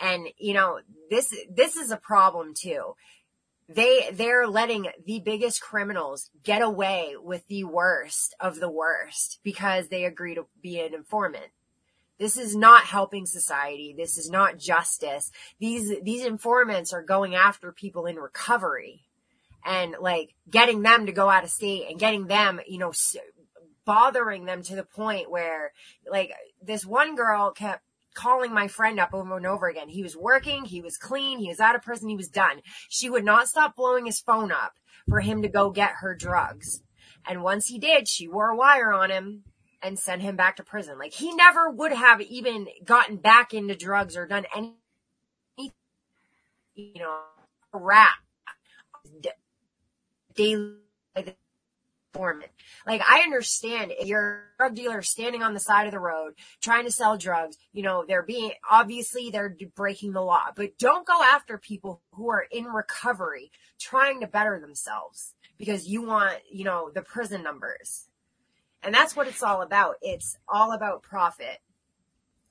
[0.01, 2.95] And, you know, this, this is a problem too.
[3.69, 9.89] They, they're letting the biggest criminals get away with the worst of the worst because
[9.89, 11.51] they agree to be an informant.
[12.19, 13.95] This is not helping society.
[13.95, 15.31] This is not justice.
[15.61, 19.03] These, these informants are going after people in recovery
[19.63, 22.93] and like getting them to go out of state and getting them, you know,
[23.87, 25.73] bothering them to the point where
[26.11, 27.83] like this one girl kept
[28.15, 29.89] calling my friend up over and over again.
[29.89, 32.61] He was working, he was clean, he was out of prison, he was done.
[32.89, 34.75] She would not stop blowing his phone up
[35.09, 36.83] for him to go get her drugs.
[37.29, 39.45] And once he did, she wore a wire on him
[39.83, 40.99] and sent him back to prison.
[40.99, 44.75] Like he never would have even gotten back into drugs or done any,
[46.75, 47.21] you know,
[47.73, 48.15] rap
[50.35, 50.75] daily
[52.17, 52.51] informant.
[52.87, 56.35] Like I understand if you're a drug dealer standing on the side of the road
[56.61, 61.07] trying to sell drugs, you know, they're being obviously they're breaking the law, but don't
[61.07, 66.65] go after people who are in recovery trying to better themselves because you want, you
[66.65, 68.09] know, the prison numbers.
[68.83, 69.97] And that's what it's all about.
[70.01, 71.59] It's all about profit.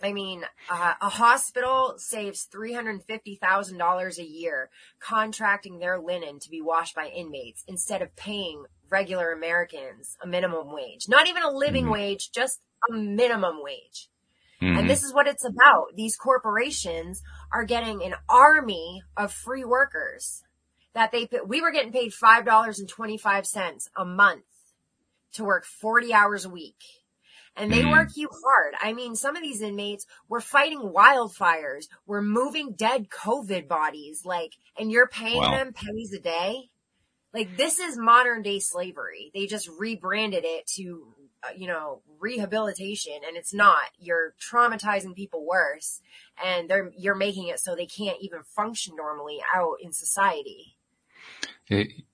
[0.04, 6.96] I mean, uh, a hospital saves $350,000 a year contracting their linen to be washed
[6.96, 11.08] by inmates instead of paying regular Americans a minimum wage.
[11.08, 11.94] Not even a living mm-hmm.
[11.94, 14.10] wage, just a minimum wage.
[14.62, 14.80] Mm-hmm.
[14.80, 15.96] And this is what it's about.
[15.96, 17.22] These corporations
[17.52, 20.44] are getting an army of free workers
[20.94, 24.44] that they, we were getting paid $5.25 a month
[25.34, 26.82] to work 40 hours a week
[27.58, 27.92] and they mm.
[27.92, 28.76] work you hard.
[28.82, 34.54] I mean, some of these inmates were fighting wildfires, were moving dead COVID bodies, like,
[34.78, 35.52] and you're paying wow.
[35.52, 36.70] them pennies a day.
[37.36, 39.30] Like, this is modern day slavery.
[39.34, 43.84] They just rebranded it to, uh, you know, rehabilitation, and it's not.
[44.00, 46.00] You're traumatizing people worse,
[46.42, 50.78] and they're you're making it so they can't even function normally out in society.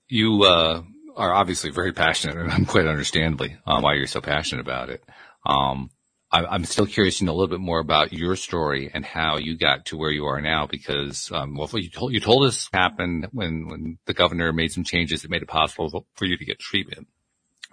[0.08, 0.82] You uh,
[1.16, 5.04] are obviously very passionate, and I'm quite understandably uh, why you're so passionate about it.
[5.46, 5.90] Um,
[6.32, 9.36] I, am still curious to know a little bit more about your story and how
[9.36, 12.70] you got to where you are now because, um, well, you told, you told us
[12.72, 16.44] happened when, when the governor made some changes that made it possible for you to
[16.44, 17.06] get treatment.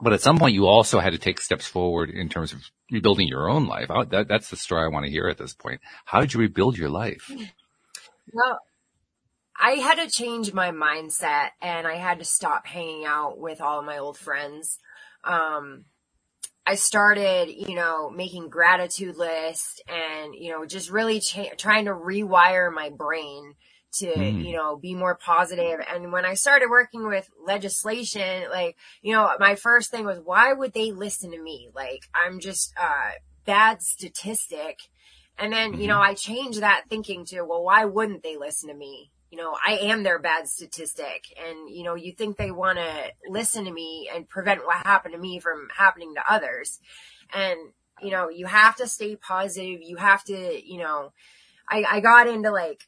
[0.01, 3.27] But at some point you also had to take steps forward in terms of rebuilding
[3.27, 3.89] your own life.
[3.89, 5.79] I, that, that's the story I want to hear at this point.
[6.05, 7.31] How did you rebuild your life?
[8.31, 8.59] Well,
[9.57, 13.81] I had to change my mindset and I had to stop hanging out with all
[13.81, 14.79] my old friends.
[15.23, 15.85] Um,
[16.69, 21.93] I started, you know, making gratitude lists and, you know, just really cha- trying to
[21.93, 23.55] rewire my brain
[23.93, 24.45] to, mm.
[24.45, 25.79] you know, be more positive.
[25.91, 30.53] And when I started working with legislation, like, you know, my first thing was, why
[30.53, 31.69] would they listen to me?
[31.73, 33.13] Like, I'm just a
[33.47, 34.77] bad statistic.
[35.39, 35.81] And then, mm-hmm.
[35.81, 36.11] you know, mm-hmm.
[36.11, 39.09] I changed that thinking to, well, why wouldn't they listen to me?
[39.29, 41.25] You know, I am their bad statistic.
[41.43, 45.13] And, you know, you think they want to listen to me and prevent what happened
[45.13, 46.79] to me from happening to others.
[47.33, 47.57] And,
[48.01, 49.81] you know, you have to stay positive.
[49.81, 51.13] You have to, you know,
[51.69, 52.87] I, I got into like,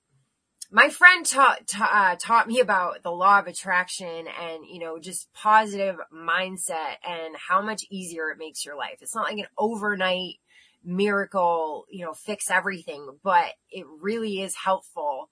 [0.73, 4.99] my friend taught, ta- uh, taught me about the law of attraction and, you know,
[4.99, 8.99] just positive mindset and how much easier it makes your life.
[9.01, 10.35] It's not like an overnight
[10.83, 15.29] miracle, you know, fix everything, but it really is helpful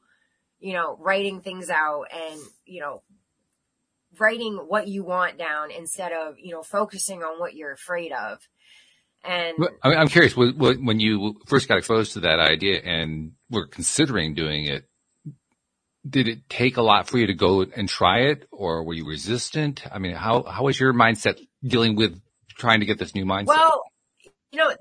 [0.60, 3.02] you know, writing things out and, you know,
[4.20, 8.40] writing what you want down instead of, you know, focusing on what you're afraid of.
[9.24, 14.66] And I'm curious, when you first got exposed to that idea and were considering doing
[14.66, 14.86] it,
[16.10, 19.06] did it take a lot for you to go and try it or were you
[19.06, 19.84] resistant?
[19.92, 22.20] I mean, how, how was your mindset dealing with
[22.58, 23.48] trying to get this new mindset?
[23.48, 23.84] Well,
[24.52, 24.74] you know,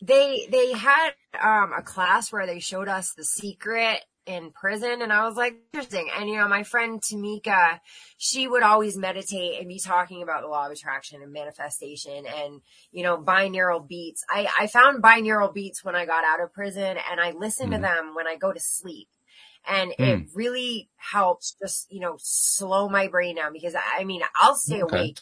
[0.00, 1.10] they, they had,
[1.42, 5.56] um, a class where they showed us the secret in prison and I was like,
[5.72, 6.08] interesting.
[6.16, 7.80] And you know, my friend Tamika,
[8.16, 12.60] she would always meditate and be talking about the law of attraction and manifestation and,
[12.92, 14.24] you know, binaural beats.
[14.30, 17.76] I, I found binaural beats when I got out of prison and I listen mm.
[17.76, 19.08] to them when I go to sleep.
[19.68, 19.94] And mm.
[19.98, 24.82] it really helps just, you know, slow my brain down because I mean, I'll stay
[24.82, 24.96] okay.
[24.96, 25.20] awake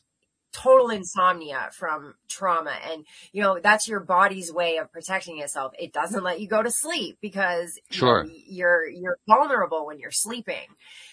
[0.52, 2.74] total insomnia from trauma.
[2.90, 5.72] And, you know, that's your body's way of protecting itself.
[5.78, 8.24] It doesn't let you go to sleep because sure.
[8.24, 10.66] you know, you're, you're vulnerable when you're sleeping.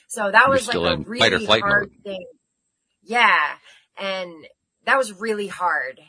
[0.07, 2.03] So that was like a really hard mode.
[2.03, 2.25] thing.
[3.03, 3.55] Yeah.
[3.97, 4.31] And
[4.85, 5.99] that was really hard,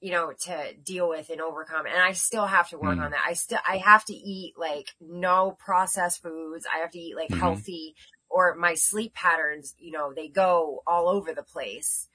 [0.00, 1.86] you know, to deal with and overcome.
[1.86, 3.04] And I still have to work mm.
[3.04, 3.24] on that.
[3.26, 6.66] I still, I have to eat like no processed foods.
[6.72, 7.40] I have to eat like mm-hmm.
[7.40, 7.94] healthy
[8.30, 12.08] or my sleep patterns, you know, they go all over the place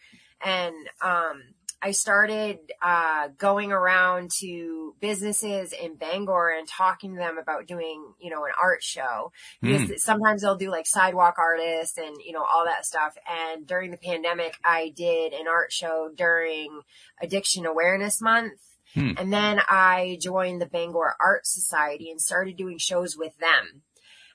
[0.45, 1.41] and um,
[1.81, 8.13] I started uh, going around to businesses in Bangor and talking to them about doing,
[8.19, 9.31] you know, an art show
[9.62, 9.99] because mm.
[9.99, 13.15] sometimes they'll do like sidewalk artists and you know all that stuff.
[13.27, 16.81] And during the pandemic, I did an art show during
[17.21, 18.62] Addiction Awareness Month.
[18.93, 19.12] Hmm.
[19.17, 23.81] And then I joined the Bangor Art Society and started doing shows with them.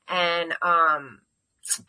[0.07, 1.21] And um,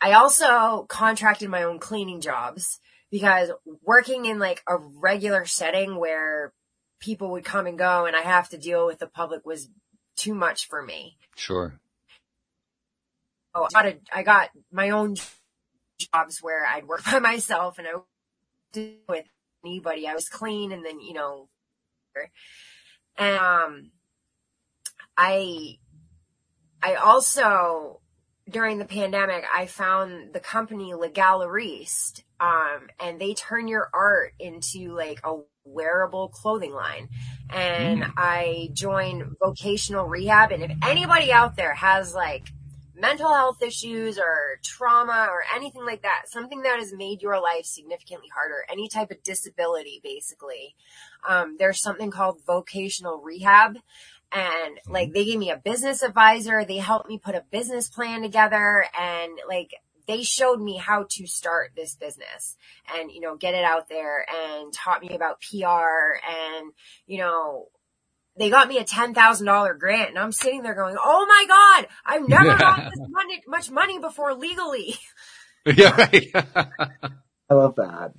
[0.00, 2.80] I also contracted my own cleaning jobs
[3.12, 3.50] because
[3.84, 6.52] working in like a regular setting where
[6.98, 9.68] people would come and go and I have to deal with the public was
[10.16, 11.18] too much for me.
[11.36, 11.78] Sure.
[13.54, 15.16] Oh, I got, a, I got my own
[15.98, 19.26] jobs where I'd work by myself and I would with
[19.62, 20.08] anybody.
[20.08, 21.48] I was clean and then, you know,
[23.18, 23.90] and, um,
[25.18, 25.76] I,
[26.82, 28.00] I also
[28.48, 34.94] during the pandemic, I found the company Legaleriste, um, and they turn your art into
[34.96, 37.08] like a wearable clothing line.
[37.48, 38.12] And Mm.
[38.16, 40.50] I joined vocational rehab.
[40.50, 42.52] And if anybody out there has like
[42.96, 47.64] mental health issues or trauma or anything like that, something that has made your life
[47.64, 50.74] significantly harder, any type of disability, basically,
[51.28, 53.78] um, there's something called vocational rehab.
[54.32, 58.22] And like they gave me a business advisor, they helped me put a business plan
[58.22, 59.74] together and like
[60.12, 62.56] they showed me how to start this business
[62.96, 66.72] and, you know, get it out there and taught me about PR and,
[67.06, 67.68] you know,
[68.38, 72.28] they got me a $10,000 grant and I'm sitting there going, Oh my God, I've
[72.28, 72.58] never Yeah.
[72.60, 74.96] got this money, much money before legally.
[75.66, 76.30] yeah, right.
[77.50, 78.12] I love that.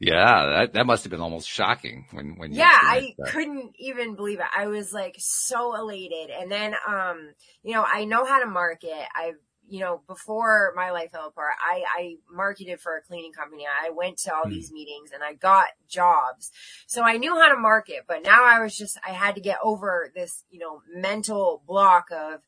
[0.00, 3.32] yeah, that, that must have been almost shocking when, when you yeah, I that.
[3.32, 4.46] couldn't even believe it.
[4.56, 6.30] I was like so elated.
[6.30, 9.06] And then, um, you know, I know how to market.
[9.16, 9.36] I've,
[9.68, 13.66] you know, before my life fell apart, I, I marketed for a cleaning company.
[13.66, 14.50] I went to all Hmm.
[14.50, 16.50] these meetings and I got jobs.
[16.86, 19.58] So I knew how to market, but now I was just, I had to get
[19.62, 22.40] over this, you know, mental block of,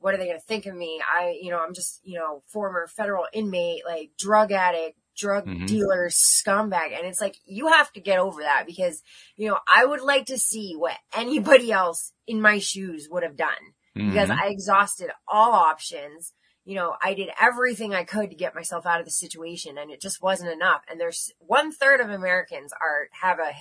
[0.00, 1.00] what are they going to think of me?
[1.02, 5.66] I, you know, I'm just, you know, former federal inmate, like drug addict, drug Mhm.
[5.66, 6.94] dealer, scumbag.
[6.94, 9.02] And it's like, you have to get over that because,
[9.36, 13.36] you know, I would like to see what anybody else in my shoes would have
[13.36, 14.38] done because Mhm.
[14.38, 16.34] I exhausted all options.
[16.64, 19.90] You know, I did everything I could to get myself out of the situation and
[19.90, 20.82] it just wasn't enough.
[20.90, 23.52] And there's one third of Americans are, have a,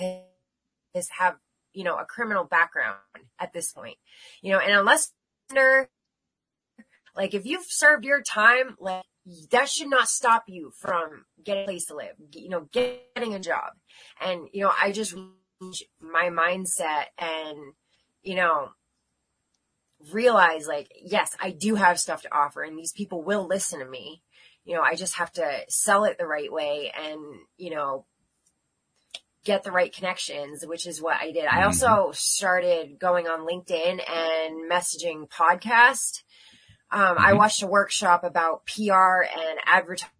[0.94, 1.36] his, have,
[1.74, 2.98] you know, a criminal background
[3.40, 3.98] at this point,
[4.42, 5.12] you know, and unless
[5.54, 5.90] you're
[7.16, 9.04] like if you've served your time, like
[9.52, 13.40] that should not stop you from getting a place to live, you know, getting a
[13.40, 13.74] job.
[14.22, 15.16] And, you know, I just,
[16.02, 17.58] my mindset and,
[18.22, 18.70] you know,
[20.12, 23.86] realize like, yes, I do have stuff to offer and these people will listen to
[23.86, 24.22] me.
[24.66, 27.20] You know, I just have to sell it the right way and,
[27.58, 28.06] you know,
[29.44, 31.46] get the right connections, which is what I did.
[31.46, 36.24] I also started going on LinkedIn and messaging podcast.
[36.92, 37.38] Um, I Mhm.
[37.38, 40.14] watched a workshop about PR and advertising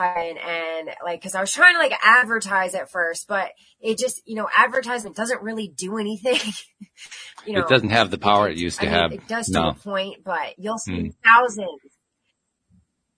[0.00, 4.34] and like, cause I was trying to like advertise at first, but it just, you
[4.34, 6.40] know, advertisement doesn't really do anything.
[7.46, 9.12] you know, it doesn't have the power it used to I mean, have.
[9.12, 11.14] It does to a point, but you'll spend Mm.
[11.24, 11.80] thousands.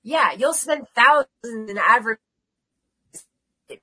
[0.02, 2.20] Yeah, you'll spend thousands in advertising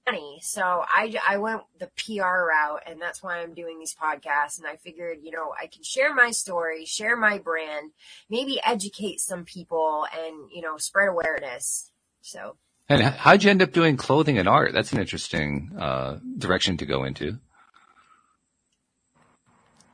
[0.06, 0.39] money.
[0.41, 4.58] So I, I went the PR route and that's why I'm doing these podcasts.
[4.58, 7.91] And I figured, you know, I can share my story, share my brand,
[8.29, 11.91] maybe educate some people and, you know, spread awareness.
[12.21, 12.56] So
[12.89, 14.74] And how'd you end up doing clothing and art?
[14.74, 17.39] That's an interesting uh, direction to go into.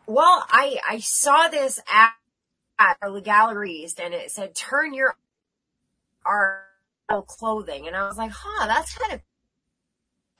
[0.08, 2.12] Well, I I saw this ad
[2.80, 5.16] at the galleries and it said turn your
[6.26, 6.64] art
[7.28, 9.22] clothing and I was like, huh, that's kind of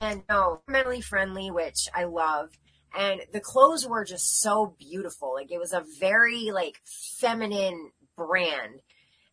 [0.00, 2.50] and no, mentally friendly, which I love.
[2.96, 5.34] And the clothes were just so beautiful.
[5.34, 8.80] Like it was a very like feminine brand.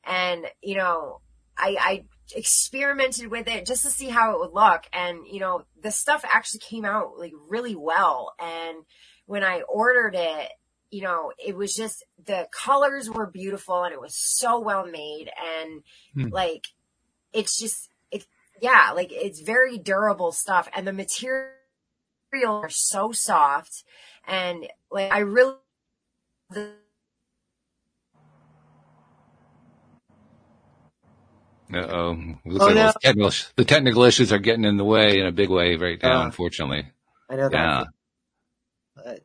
[0.05, 1.21] And, you know,
[1.57, 2.03] I, I
[2.35, 4.83] experimented with it just to see how it would look.
[4.93, 8.33] And, you know, the stuff actually came out like really well.
[8.39, 8.77] And
[9.25, 10.51] when I ordered it,
[10.89, 15.29] you know, it was just the colors were beautiful and it was so well made.
[15.41, 16.33] And Hmm.
[16.33, 16.67] like,
[17.33, 18.25] it's just, it,
[18.61, 20.69] yeah, like it's very durable stuff.
[20.73, 21.51] And the material
[22.33, 23.83] are so soft.
[24.25, 25.55] And like, I really,
[31.69, 32.35] the, Uh-oh.
[32.45, 32.91] Looks Oh, like no.
[33.01, 36.21] technical, the technical issues are getting in the way in a big way right now,
[36.21, 36.87] Uh, unfortunately.
[37.29, 37.83] I know Yeah.
[37.83, 37.87] that.
[38.95, 39.21] But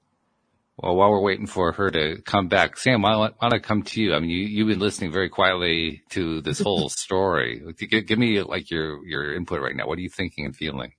[0.76, 3.59] Well, while we're waiting for her to come back, Sam, why don't, why don't I
[3.59, 4.14] come to you?
[4.14, 7.62] I mean, you, you've been listening very quietly to this whole story.
[7.78, 9.87] Give, give me like your, your input right now.
[9.87, 10.92] What are you thinking and feeling?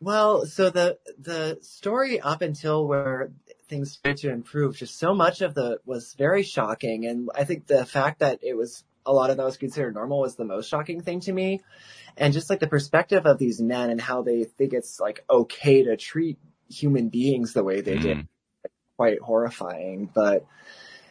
[0.00, 3.32] Well, so the the story up until where
[3.68, 7.66] things started to improve, just so much of the was very shocking, and I think
[7.66, 10.68] the fact that it was a lot of that was considered normal was the most
[10.68, 11.60] shocking thing to me,
[12.16, 15.82] and just like the perspective of these men and how they think it's like okay
[15.84, 16.38] to treat
[16.70, 18.26] human beings the way they did, Mm.
[18.96, 20.44] quite horrifying, but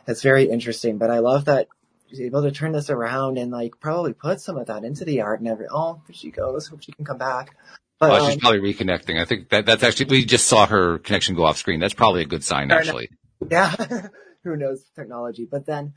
[0.08, 0.98] it's very interesting.
[0.98, 1.68] But I love that
[2.10, 5.22] she's able to turn this around and like probably put some of that into the
[5.22, 5.66] art and every.
[5.72, 6.68] Oh, there she goes.
[6.68, 7.56] Hope she can come back.
[8.00, 9.20] But oh, she's um, probably reconnecting.
[9.20, 11.80] I think that that's actually, we just saw her connection go off screen.
[11.80, 12.82] That's probably a good sign, enough.
[12.82, 13.10] actually.
[13.50, 13.76] yeah,
[14.44, 15.48] who knows technology?
[15.50, 15.94] But then,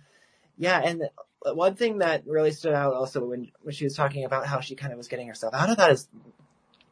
[0.61, 1.09] yeah, and
[1.43, 4.77] one thing that really stood out also when when she was talking about how she
[4.77, 6.07] kind of was getting herself out of that is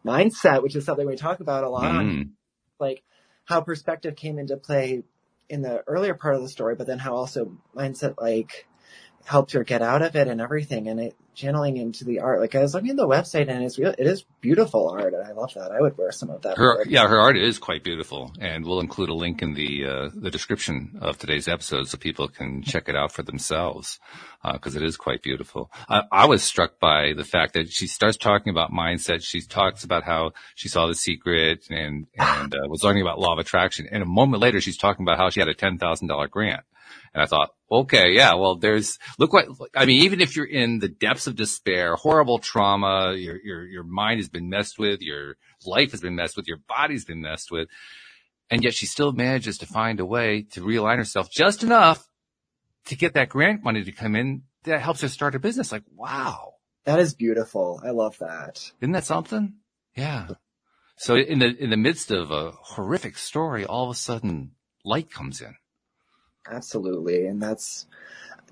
[0.04, 2.30] mindset, which is something we talk about a lot Mm.
[2.80, 3.02] like
[3.44, 5.02] how perspective came into play
[5.50, 8.66] in the earlier part of the story, but then how also mindset like
[9.28, 12.40] helped her get out of it and everything and it channeling into the art.
[12.40, 15.22] Like I was looking at the website and it's real, it is beautiful art and
[15.22, 15.70] I love that.
[15.70, 16.56] I would wear some of that.
[16.56, 20.08] Her, yeah, her art is quite beautiful and we'll include a link in the, uh,
[20.14, 24.00] the description of today's episode so people can check it out for themselves.
[24.42, 25.70] Uh, cause it is quite beautiful.
[25.88, 29.22] I, I was struck by the fact that she starts talking about mindset.
[29.22, 33.34] She talks about how she saw the secret and, and, uh, was learning about law
[33.34, 33.86] of attraction.
[33.92, 36.64] And a moment later, she's talking about how she had a $10,000 grant.
[37.14, 40.78] And I thought, okay, yeah, well, there's, look what, I mean, even if you're in
[40.78, 45.36] the depths of despair, horrible trauma, your, your, your mind has been messed with, your
[45.64, 47.68] life has been messed with, your body's been messed with.
[48.50, 52.08] And yet she still manages to find a way to realign herself just enough
[52.86, 55.72] to get that grant money to come in that helps her start a business.
[55.72, 56.54] Like, wow.
[56.84, 57.82] That is beautiful.
[57.84, 58.70] I love that.
[58.80, 59.54] Isn't that something?
[59.94, 60.28] Yeah.
[60.96, 64.52] So in the, in the midst of a horrific story, all of a sudden
[64.84, 65.54] light comes in.
[66.50, 67.26] Absolutely.
[67.26, 67.86] And that's,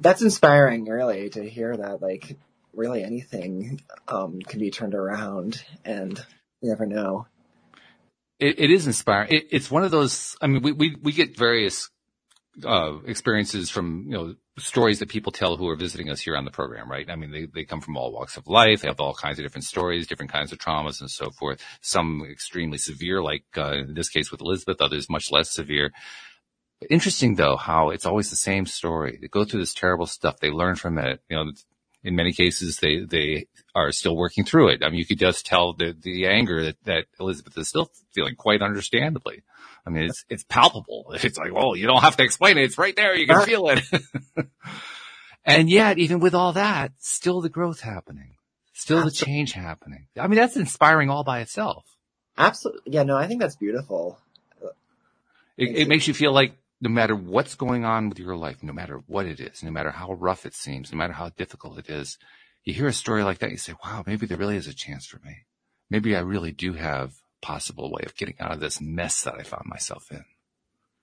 [0.01, 2.36] that's inspiring really to hear that like
[2.74, 6.18] really anything, um, can be turned around and
[6.61, 7.26] you never know.
[8.38, 9.32] It, it is inspiring.
[9.32, 11.88] It, it's one of those, I mean, we, we, we get various,
[12.64, 16.47] uh, experiences from, you know, stories that people tell who are visiting us here on
[16.47, 17.11] the program, right?
[17.11, 18.80] I mean, they, they come from all walks of life.
[18.80, 21.62] They have all kinds of different stories, different kinds of traumas and so forth.
[21.82, 25.92] Some extremely severe, like, uh, in this case with Elizabeth, others much less severe.
[26.91, 29.18] Interesting though, how it's always the same story.
[29.20, 30.41] They go through this terrible stuff.
[30.41, 31.20] They learn from it.
[31.29, 31.53] You know,
[32.05, 34.83] in many cases, they, they are still working through it.
[34.85, 38.37] I mean, you could just tell the, the anger that, that Elizabeth is still feeling
[38.37, 39.43] quite understandably.
[39.87, 41.12] I mean, it's, it's palpable.
[41.22, 42.64] It's like, well, you don't have to explain it.
[42.64, 43.16] It's right there.
[43.16, 43.81] You can feel it.
[45.45, 48.37] and yet, even with all that, still the growth happening,
[48.72, 50.07] still the change happening.
[50.16, 51.85] I mean, that's inspiring all by itself.
[52.39, 52.93] Absolutely.
[52.93, 54.18] Yeah, no, I think that's beautiful.
[55.57, 58.72] It, it makes you feel like no matter what's going on with your life, no
[58.72, 61.89] matter what it is, no matter how rough it seems, no matter how difficult it
[61.89, 62.18] is,
[62.64, 65.07] you hear a story like that, you say, wow, maybe there really is a chance
[65.07, 65.45] for me.
[65.89, 69.43] Maybe I really do have possible way of getting out of this mess that I
[69.43, 70.24] found myself in.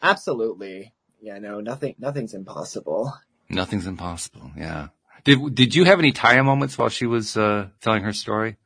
[0.01, 0.93] Absolutely.
[1.21, 3.13] Yeah, no, nothing, nothing's impossible.
[3.49, 4.51] Nothing's impossible.
[4.57, 4.89] Yeah.
[5.23, 8.57] Did, did you have any Taya moments while she was, uh, telling her story?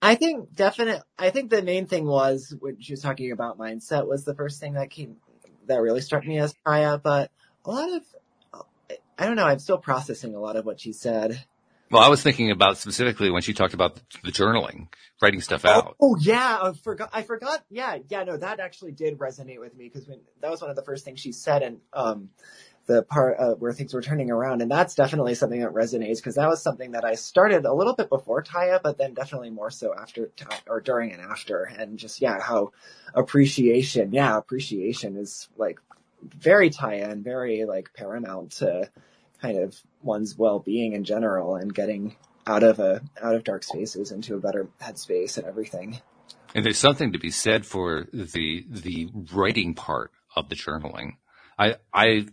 [0.00, 4.06] I think definite, I think the main thing was when she was talking about mindset
[4.06, 5.16] was the first thing that came
[5.68, 7.30] that really struck me as Taya, but
[7.64, 8.02] a lot of,
[9.18, 11.44] I don't know, I'm still processing a lot of what she said.
[11.90, 14.88] Well, I was thinking about specifically when she talked about the journaling,
[15.22, 15.96] writing stuff out.
[16.00, 17.08] Oh, oh yeah, I forgot.
[17.14, 17.64] I forgot.
[17.70, 18.24] Yeah, yeah.
[18.24, 20.06] No, that actually did resonate with me because
[20.40, 22.28] that was one of the first things she said, and um,
[22.88, 26.36] the part uh, where things were turning around, and that's definitely something that resonates because
[26.36, 29.70] that was something that I started a little bit before Taya, but then definitely more
[29.70, 30.30] so after
[30.66, 32.72] or during and after, and just yeah, how
[33.14, 35.78] appreciation, yeah, appreciation is like
[36.22, 38.90] very Taya and very like paramount to
[39.42, 42.16] kind of one's well-being in general and getting
[42.46, 46.00] out of a out of dark spaces into a better headspace and everything.
[46.54, 51.16] And there's something to be said for the the writing part of the journaling.
[51.58, 52.28] I I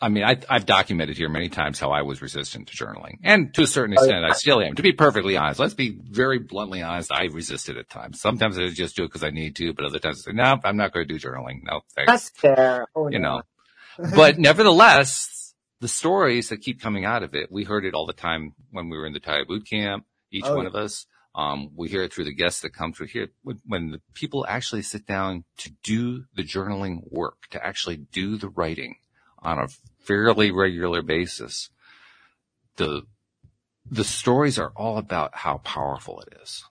[0.00, 3.52] I mean, I, have documented here many times how I was resistant to journaling, and
[3.54, 4.74] to a certain extent, I still am.
[4.74, 7.10] To be perfectly honest, let's be very bluntly honest.
[7.10, 8.20] I resisted at times.
[8.20, 10.58] Sometimes I just do it because I need to, but other times I say, "No,
[10.62, 12.12] I'm not going to do journaling." No, thanks.
[12.12, 12.86] That's fair.
[12.94, 13.42] Oh, you no.
[13.98, 18.06] know, but nevertheless, the stories that keep coming out of it, we heard it all
[18.06, 20.04] the time when we were in the Taya boot camp.
[20.30, 20.68] Each oh, one yeah.
[20.68, 23.28] of us, um, we hear it through the guests that come through here.
[23.42, 28.48] When the people actually sit down to do the journaling work, to actually do the
[28.48, 28.96] writing
[29.42, 29.68] on a
[30.00, 31.70] fairly regular basis,
[32.76, 33.02] the,
[33.90, 36.64] the stories are all about how powerful it is.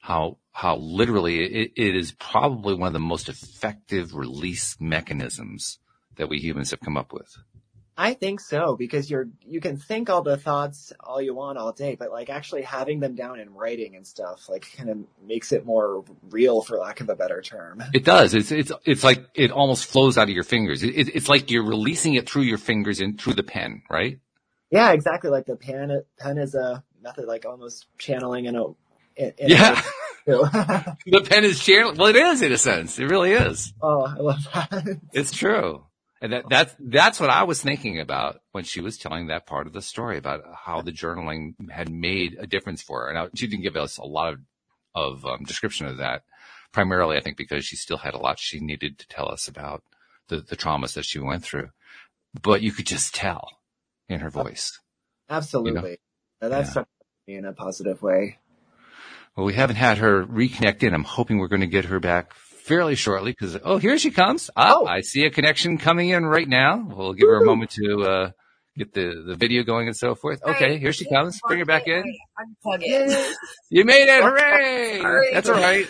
[0.00, 5.78] How, how literally it, it is probably one of the most effective release mechanisms
[6.16, 7.36] that we humans have come up with.
[7.96, 11.72] I think so because you're you can think all the thoughts all you want all
[11.72, 15.52] day, but like actually having them down in writing and stuff like kind of makes
[15.52, 17.82] it more real, for lack of a better term.
[17.92, 18.34] It does.
[18.34, 20.82] It's it's it's like it almost flows out of your fingers.
[20.82, 24.18] It, it's like you're releasing it through your fingers and through the pen, right?
[24.70, 25.30] Yeah, exactly.
[25.30, 28.64] Like the pen pen is a method, like almost channeling in a.
[29.16, 29.80] In, in yeah.
[29.80, 29.84] A,
[31.06, 31.96] the pen is channeling.
[31.96, 32.98] Well, it is in a sense.
[32.98, 33.72] It really is.
[33.80, 35.00] Oh, I love that.
[35.12, 35.84] It's true.
[36.24, 39.66] And that, that's, that's what I was thinking about when she was telling that part
[39.66, 43.12] of the story about how the journaling had made a difference for her.
[43.12, 44.40] Now she didn't give us a lot of,
[44.94, 46.22] of um, description of that,
[46.72, 49.82] primarily, I think, because she still had a lot she needed to tell us about
[50.28, 51.68] the, the traumas that she went through.
[52.40, 53.46] But you could just tell
[54.08, 54.80] in her voice.
[55.28, 55.98] Absolutely.
[56.40, 56.48] You know?
[56.48, 56.84] That's yeah.
[57.36, 58.38] in a positive way.
[59.36, 60.94] Well, we haven't had her reconnect in.
[60.94, 62.32] I'm hoping we're going to get her back
[62.64, 64.50] fairly shortly because, oh, here she comes.
[64.56, 64.86] Ah, oh.
[64.86, 66.84] I see a connection coming in right now.
[66.88, 67.34] We'll give Woo.
[67.34, 68.30] her a moment to, uh,
[68.76, 70.42] get the, the video going and so forth.
[70.42, 70.80] Okay, Right.
[70.80, 71.38] here she comes.
[71.46, 72.02] Bring her back in.
[72.38, 73.36] Unplug it.
[73.70, 74.22] You made it!
[74.22, 74.98] Hooray!
[75.00, 75.30] Sorry.
[75.32, 75.86] That's all right.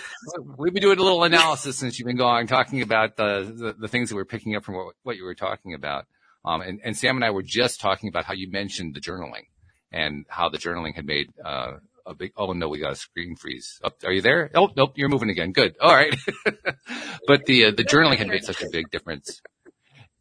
[0.58, 3.88] We've been doing a little analysis since you've been going, talking about the, the, the
[3.88, 6.06] things that we're picking up from what, what you were talking about.
[6.46, 9.44] Um, and, and Sam and I were just talking about how you mentioned the journaling
[9.92, 11.72] and how the journaling had made, uh,
[12.06, 13.80] a big, oh no, we got a screen freeze.
[13.82, 14.50] Oh, are you there?
[14.54, 15.52] Oh, nope, you're moving again.
[15.52, 15.76] Good.
[15.80, 16.14] All right.
[17.26, 19.40] but the, uh, the journaling had made such a big difference.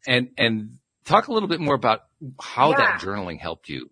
[0.06, 2.02] And, and talk a little bit more about
[2.40, 3.90] how that journaling helped you.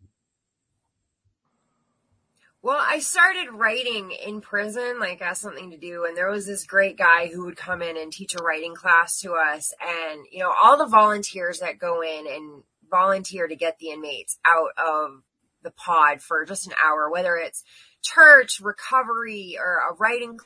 [2.65, 6.65] Well, I started writing in prison, like as something to do, and there was this
[6.65, 10.39] great guy who would come in and teach a writing class to us, and you
[10.39, 15.23] know, all the volunteers that go in and volunteer to get the inmates out of
[15.63, 17.65] the pod for just an hour, whether it's
[18.03, 20.39] church, recovery, or a writing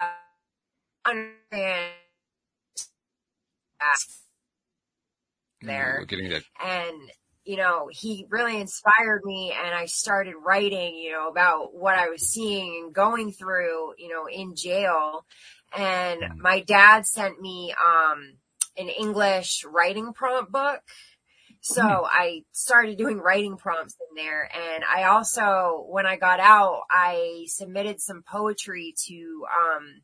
[0.00, 0.10] class,
[1.06, 1.92] understand
[5.62, 6.42] there We're getting that.
[6.64, 7.10] and
[7.44, 12.08] you know he really inspired me and i started writing you know about what i
[12.08, 15.24] was seeing and going through you know in jail
[15.76, 16.38] and Mm.
[16.38, 18.34] my dad sent me um
[18.76, 20.80] an english writing prompt book
[21.60, 26.82] so i started doing writing prompts in there and i also when i got out
[26.90, 30.02] i submitted some poetry to um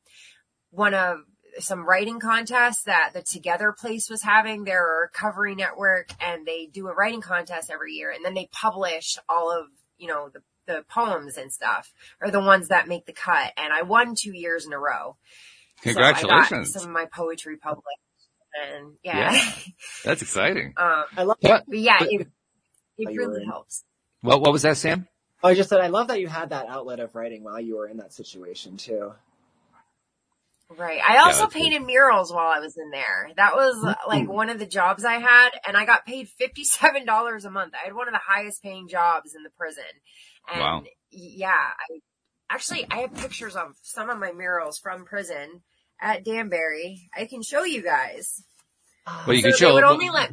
[0.70, 1.18] one of
[1.58, 4.64] some writing contests that the Together Place was having.
[4.64, 8.48] They're a recovery network and they do a writing contest every year and then they
[8.52, 13.06] publish all of, you know, the, the poems and stuff or the ones that make
[13.06, 13.52] the cut.
[13.56, 15.16] And I won two years in a row.
[15.82, 16.72] So I got Congratulations.
[16.72, 17.84] some of my poetry published
[18.54, 19.32] and yeah.
[19.32, 19.50] Yeah.
[20.04, 20.74] That's exciting.
[20.76, 21.38] um, I love.
[21.42, 22.20] But, but yeah, But- it,
[22.98, 23.84] it you were really helps.
[24.20, 25.08] what, what was that, Sam?
[25.42, 27.76] Oh, I just said I love that you had that outlet of writing while you
[27.76, 29.12] were in that situation too.
[30.76, 31.00] Right.
[31.06, 31.60] I also that's good.
[31.62, 33.28] painted murals while I was in there.
[33.36, 37.44] That was uh, like one of the jobs I had and I got paid $57
[37.44, 37.74] a month.
[37.74, 39.84] I had one of the highest paying jobs in the prison.
[40.50, 40.82] And Wow.
[41.10, 42.00] yeah, I
[42.50, 45.62] actually, I have pictures of some of my murals from prison
[46.00, 47.08] at Danbury.
[47.16, 48.42] I can show you guys.
[49.26, 49.74] Well, you So can they show.
[49.74, 50.32] would only let-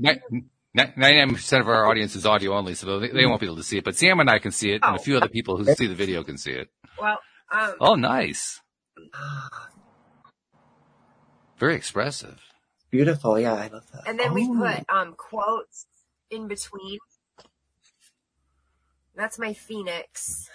[0.74, 3.64] Ninety-nine percent of our audience is audio only, so they, they won't be able to
[3.64, 3.84] see it.
[3.84, 5.04] But Sam and I can see it, and a Oh.
[5.04, 6.70] few other people who see the video can see it.
[6.98, 7.20] Well,
[7.52, 8.62] um, Oh, nice.
[11.58, 12.40] Very expressive.
[12.90, 13.38] Beautiful.
[13.40, 14.04] Yeah, I love that.
[14.08, 14.56] and then we Oh.
[14.58, 15.86] put, um, quotes
[16.30, 17.00] in between.
[19.16, 20.50] That's my phoenix.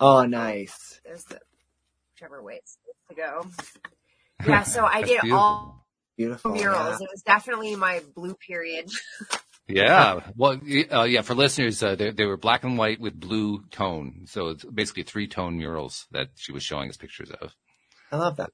[0.00, 1.00] Oh, nice.
[1.04, 1.40] there's the
[2.12, 2.60] whichever way
[3.10, 3.78] it's supposed.
[4.46, 5.36] Yeah, so I did beautiful.
[5.38, 5.86] all
[6.16, 6.52] Beautiful.
[6.52, 7.00] murals.
[7.00, 7.04] yeah.
[7.06, 8.90] It was definitely my blue period.
[9.66, 10.20] Yeah.
[10.36, 10.60] Well,
[10.92, 11.22] uh, yeah.
[11.22, 15.04] For listeners, uh, they, they were black and white with blue tone, so it's basically
[15.04, 17.50] three tone murals that she was showing us pictures of.
[18.12, 18.50] I love that.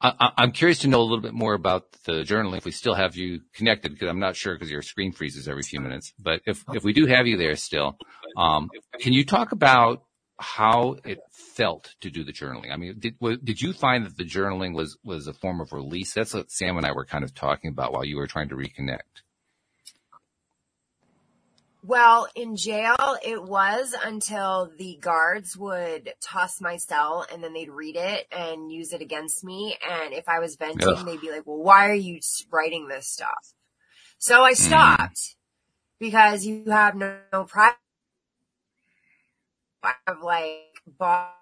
[0.00, 2.56] I, I- I'm curious to know a little bit more about the journaling.
[2.56, 5.62] If we still have you connected, because I'm not sure because your screen freezes every
[5.62, 6.14] few minutes.
[6.18, 7.98] But if if we do have you there still,
[8.38, 8.70] um,
[9.00, 10.04] can you talk about
[10.38, 12.72] how it felt to do the journaling?
[12.72, 16.14] I mean, did did you find that the journaling was was a form of release?
[16.14, 18.56] That's what Sam and I were kind of talking about while you were trying to
[18.56, 19.22] reconnect.
[21.82, 27.70] Well, in jail, it was until the guards would toss my cell and then they'd
[27.70, 29.76] read it and use it against me.
[29.88, 31.06] And if I was venting, Ugh.
[31.06, 32.20] they'd be like, well, why are you
[32.50, 33.54] writing this stuff?
[34.18, 34.56] So I mm.
[34.56, 35.36] stopped
[35.98, 37.74] because you have no, no pride
[40.06, 41.34] of like, bought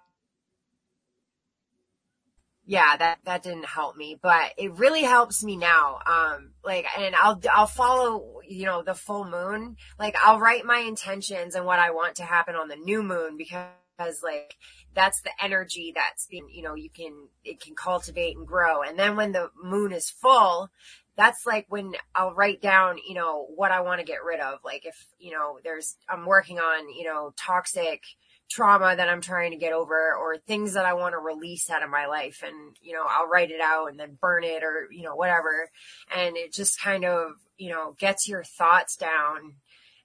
[2.69, 5.99] yeah, that, that didn't help me, but it really helps me now.
[6.05, 9.77] Um, like, and I'll, I'll follow, you know, the full moon.
[9.97, 13.37] Like, I'll write my intentions and what I want to happen on the new moon
[13.37, 14.57] because like,
[14.93, 18.81] that's the energy that's been, you know, you can, it can cultivate and grow.
[18.81, 20.69] And then when the moon is full,
[21.15, 24.59] that's like when I'll write down, you know, what I want to get rid of.
[24.65, 28.01] Like if, you know, there's, I'm working on, you know, toxic
[28.49, 31.83] trauma that I'm trying to get over or things that I want to release out
[31.83, 32.43] of my life.
[32.45, 35.69] And, you know, I'll write it out and then burn it or, you know, whatever.
[36.15, 39.55] And it just kind of, you know, gets your thoughts down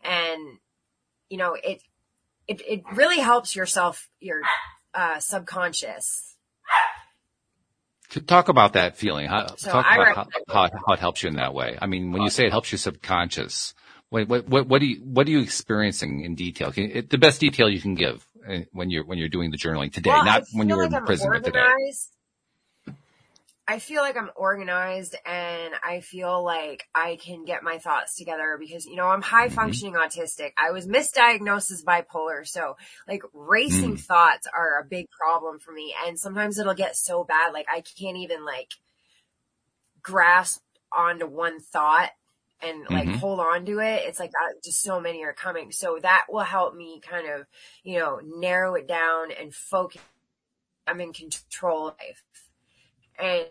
[0.03, 0.59] and,
[1.29, 1.83] you know, it,
[2.49, 4.43] it, it really helps yourself, your,
[4.95, 6.37] uh, subconscious.
[8.27, 11.31] Talk about that feeling, how, So talk I about how, how, how it helps you
[11.31, 11.79] in that way.
[11.81, 13.73] I mean, when you say it helps your subconscious,
[14.11, 16.73] what, what, what, what do you, what are you experiencing in detail?
[16.73, 18.27] Can, it, the best detail you can give
[18.73, 20.93] when you're, when you're doing the journaling today, Well, not when you feel were like
[20.93, 21.59] in I'm prison, but today.
[21.61, 22.09] organized.
[23.69, 28.57] I feel like I'm organized and I feel like I can get my thoughts together
[28.59, 29.53] because, you know, I'm high Mhm.
[29.53, 30.51] functioning autistic.
[30.59, 32.47] I was misdiagnosed as bipolar.
[32.47, 32.77] So
[33.07, 34.01] like racing Mm.
[34.01, 35.95] thoughts are a big problem for me.
[36.05, 38.73] And sometimes it'll get so bad, like I can't even like
[40.03, 40.61] grasp
[40.93, 42.11] onto one thought
[42.63, 43.19] and like Mhm.
[43.19, 45.73] hold on to it, it's like uh, just so many are coming.
[45.73, 47.47] So that will help me kind of,
[47.83, 50.03] you know, narrow it down and focus.
[50.87, 52.25] I'm in control of life.
[53.19, 53.47] And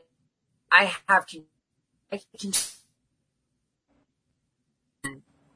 [0.71, 1.45] I have, con-
[2.11, 2.53] I can,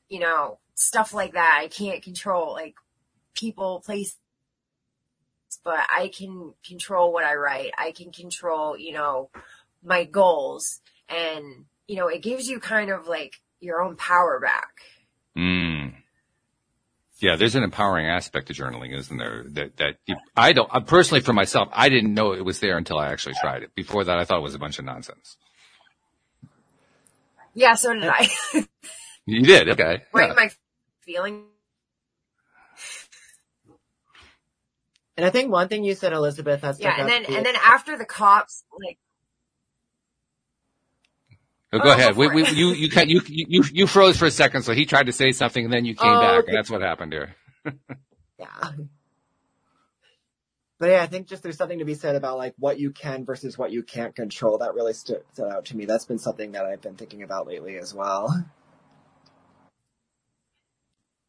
[0.10, 1.60] you know, stuff like that.
[1.62, 2.76] I can't control like
[3.36, 4.18] people, places,
[5.64, 7.72] but I can control what I write.
[7.78, 9.30] I can control, you know,
[9.84, 14.70] my goals and, you know, it gives you kind of like your own power back.
[15.38, 15.94] Mm.
[17.22, 19.46] Yeah, there's an empowering aspect to journaling, isn't there?
[19.50, 22.78] That that you, I don't uh, personally for myself, I didn't know it was there
[22.78, 23.76] until I actually tried it.
[23.76, 25.38] Before that, I thought it was a bunch of nonsense.
[27.56, 28.30] Yeah, so did I.
[29.28, 30.04] You did, okay?
[30.14, 30.36] Write Yeah.
[30.36, 30.50] my
[31.04, 31.46] feeling.
[35.18, 37.98] And I think one thing you said, Elizabeth, that's Yeah, and then, and then after
[37.98, 38.98] the cops, like,
[41.80, 42.16] Go Oh, ahead.
[42.18, 42.50] We, we, it.
[42.50, 45.66] you, you, you, you, you froze for a second, so he tried to say something,
[45.66, 46.48] and then you came Oh, back, okay.
[46.48, 47.36] and that's what happened here.
[48.40, 48.72] Yeah.
[50.80, 53.26] But yeah, I think just there's something to be said about like what you can
[53.26, 54.58] versus what you can't control.
[54.58, 55.86] That really stood, stood out to me.
[55.86, 58.46] That's been something that I've been thinking about lately as well.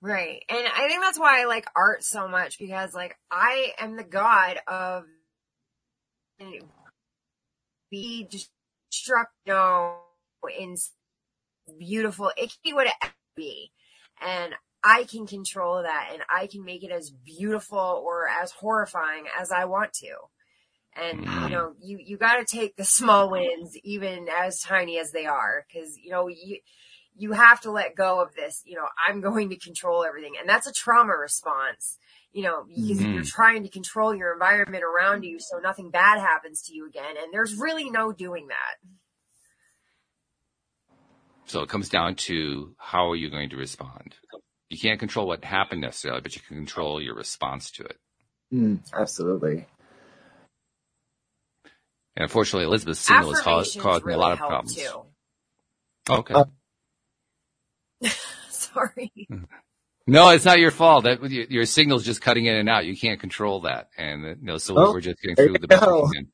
[0.03, 0.42] right.
[0.49, 4.05] And I think that's why I like art so much because like I am the
[4.05, 5.05] god of
[7.90, 8.28] be
[8.90, 9.97] struck, you know,
[10.49, 10.76] in
[11.78, 12.92] beautiful, it can be what it
[13.36, 13.70] be.
[14.20, 19.24] And I can control that and I can make it as beautiful or as horrifying
[19.38, 20.14] as I want to.
[20.94, 21.51] And, you Mm.
[21.51, 25.99] know, you, you gotta take the small wins, even as tiny as they are, cause,
[26.03, 26.59] you know, you,
[27.18, 30.34] you have to let go of this, you know, I'm going to control everything.
[30.38, 31.99] And that's a trauma response,
[32.32, 33.14] you know, because Mhm.
[33.14, 37.16] you're trying to control your environment around you so nothing bad happens to you again.
[37.22, 38.88] And there's really no doing that.
[41.47, 44.14] So it comes down to how are you going to respond?
[44.68, 47.97] You can't control what happened necessarily, but you can control your response to it.
[48.53, 49.66] Mm, absolutely.
[52.16, 54.74] And unfortunately, Elizabeth's signal is causing Affirmations caused me a lot of problems.
[54.74, 55.03] too.
[56.11, 56.34] Okay.
[56.34, 56.44] Uh,
[58.51, 59.12] Sorry.
[60.07, 61.05] no, it's not your fault.
[61.05, 62.86] That your, your signal's just cutting in and out.
[62.86, 65.59] You can't control that, and uh, you know, so Oh, we're just getting through you
[65.59, 66.09] the best we go.
[66.12, 66.28] can.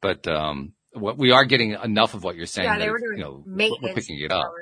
[0.00, 2.66] But um, what we are getting enough of what you're saying.
[2.68, 3.82] Yeah, they that, were doing you know, we're- maintenance.
[3.82, 4.52] we're picking it up.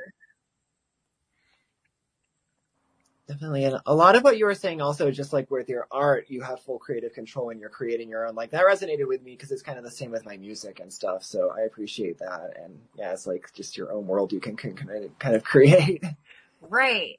[3.28, 3.64] Definitely.
[3.64, 6.42] And a lot of what you were saying also, just like with your art, you
[6.42, 8.34] have full creative control and you're creating your own.
[8.34, 10.92] Like that resonated with me because it's kind of the same with my music and
[10.92, 11.22] stuff.
[11.24, 12.56] So I appreciate that.
[12.62, 16.04] And yeah, it's like just your own world you can, can kind of create.
[16.60, 17.18] Right.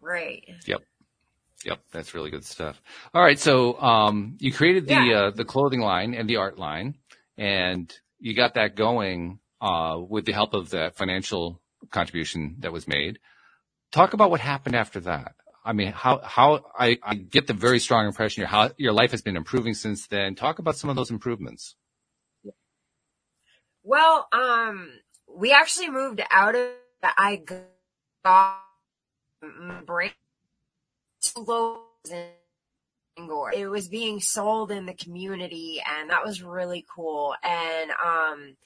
[0.00, 0.44] Right.
[0.66, 0.82] Yep,
[1.92, 2.80] that's really good stuff.
[3.12, 5.20] All right, so um, you created the Yeah.
[5.20, 6.96] uh, the clothing line and the art line,
[7.36, 11.60] and you got that going uh, with the help of that financial
[11.90, 13.18] contribution that was made.
[13.92, 15.34] Talk about what happened after that.
[15.64, 19.12] I mean, how how I, I get the very strong impression your how your life
[19.12, 20.34] has been improving since then.
[20.34, 21.76] Talk about some of those improvements.
[23.82, 24.90] Well, um,
[25.28, 26.68] we actually moved out of
[27.02, 28.60] I got
[29.42, 30.12] my brain
[31.32, 31.80] to
[33.16, 33.52] Bangor.
[33.54, 37.34] It was being sold in the community and that was really cool.
[37.42, 38.56] And, um,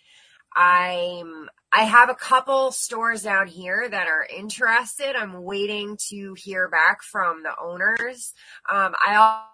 [0.55, 5.15] I'm, I have a couple stores down here that are interested.
[5.15, 8.33] I'm waiting to hear back from the owners.
[8.69, 9.45] Um, I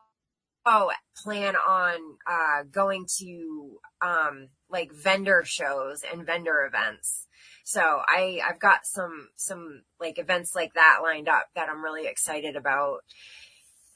[0.66, 0.90] also
[1.22, 1.96] plan on,
[2.26, 7.26] uh, going to, um, like vendor shows and vendor events.
[7.64, 12.06] So I, I've got some, some like events like that lined up that I'm really
[12.06, 13.00] excited about.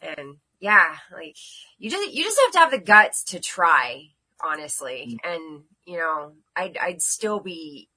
[0.00, 1.36] And yeah, like
[1.78, 4.08] you just, you just have to have the guts to try,
[4.42, 5.18] honestly.
[5.22, 5.30] Mm-hmm.
[5.30, 7.90] And, you know, I'd, I'd still be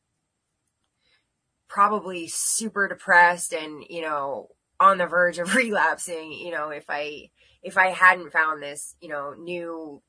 [1.69, 7.29] probably super depressed and, you know, on the verge of relapsing, you know, if I,
[7.63, 10.01] if I hadn't found this, you know, new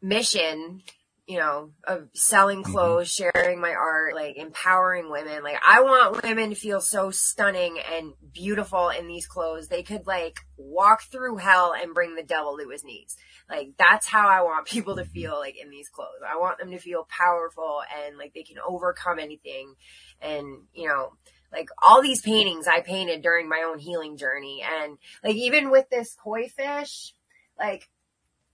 [0.00, 0.82] mission,
[1.30, 2.72] you know, of selling mm-hmm.
[2.72, 5.44] clothes, sharing my art, like empowering women.
[5.44, 9.68] Like I want women to feel so stunning and beautiful in these clothes.
[9.68, 13.16] They could like walk through hell and bring the devil to his knees.
[13.48, 16.18] Like that's how I want people to feel like in these clothes.
[16.28, 19.76] I want them to feel powerful and like they can overcome anything.
[20.20, 21.12] And, you know,
[21.52, 24.64] like all these paintings I painted during my own healing journey.
[24.68, 27.14] And like even with this koi fish,
[27.56, 27.88] like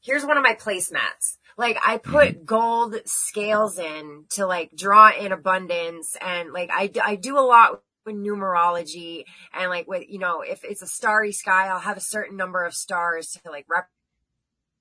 [0.07, 1.37] here's one of my placemats.
[1.59, 2.13] Like I mm-hmm.
[2.13, 7.41] put gold scales in to like draw in abundance and like I, I do a
[7.41, 11.97] lot with numerology and like with, you know, if it's a starry sky, I'll have
[11.97, 13.89] a certain number of stars to like rep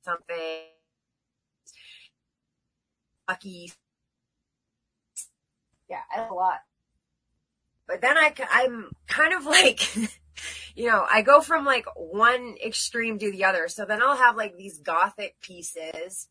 [0.04, 0.36] something
[3.28, 3.72] lucky
[5.90, 6.60] Yeah, I have a lot.
[7.88, 9.82] But then I, I'm kind of like,
[10.76, 13.68] you know, I go from like one extreme to the other.
[13.68, 16.28] So then I'll have like these gothic pieces,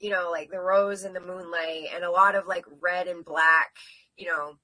[0.00, 3.24] you know, like the rose and the moonlight and a lot of like red and
[3.24, 3.72] black,
[4.16, 4.54] you know,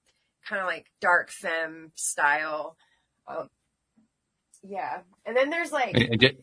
[0.48, 2.76] kind of like dark femme style.
[3.28, 3.48] Um,
[4.62, 5.00] yeah.
[5.24, 6.36] And then there's like, And, and ju-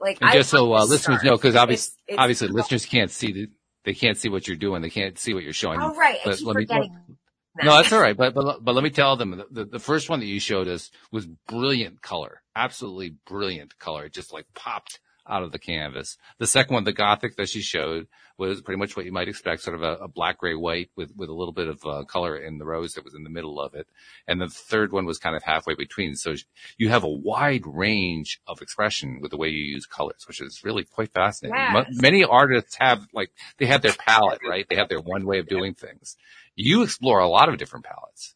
[0.00, 3.32] like, and I just so uh, listeners know, because obviously, it's- obviously listeners can't see
[3.32, 3.46] the,
[3.84, 4.82] they can't see what you're doing.
[4.82, 5.80] They can't see what you're showing.
[5.80, 6.18] Oh, right.
[6.26, 6.92] I keep let me- forgetting.
[7.08, 7.15] that.
[7.62, 8.16] No, that's all right.
[8.16, 10.90] But, but, but let me tell them the, the first one that you showed us
[11.12, 14.04] was brilliant color, absolutely brilliant color.
[14.06, 16.16] It just like popped out of the canvas.
[16.38, 18.06] The second one, the Gothic that she showed
[18.38, 21.10] was pretty much what you might expect, sort of a, a black, gray, white with,
[21.16, 23.58] with a little bit of uh, color in the rose that was in the middle
[23.60, 23.88] of it.
[24.28, 26.14] And the third one was kind of halfway between.
[26.14, 26.34] So
[26.78, 30.62] you have a wide range of expression with the way you use colors, which is
[30.62, 31.56] really quite fascinating.
[31.58, 31.72] Yes.
[31.72, 34.66] Mo- Many artists have like, they have their palette, right?
[34.68, 36.16] They have their one way of doing things.
[36.56, 38.34] You explore a lot of different palettes.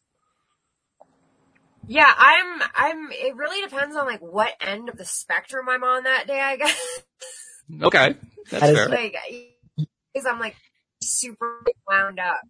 [1.87, 6.03] Yeah, I'm, I'm, it really depends on like what end of the spectrum I'm on
[6.03, 7.03] that day, I guess.
[7.81, 8.15] Okay.
[8.49, 8.87] That's That is fair.
[8.87, 9.15] like,
[10.13, 10.55] because I'm like
[11.01, 12.41] super wound up.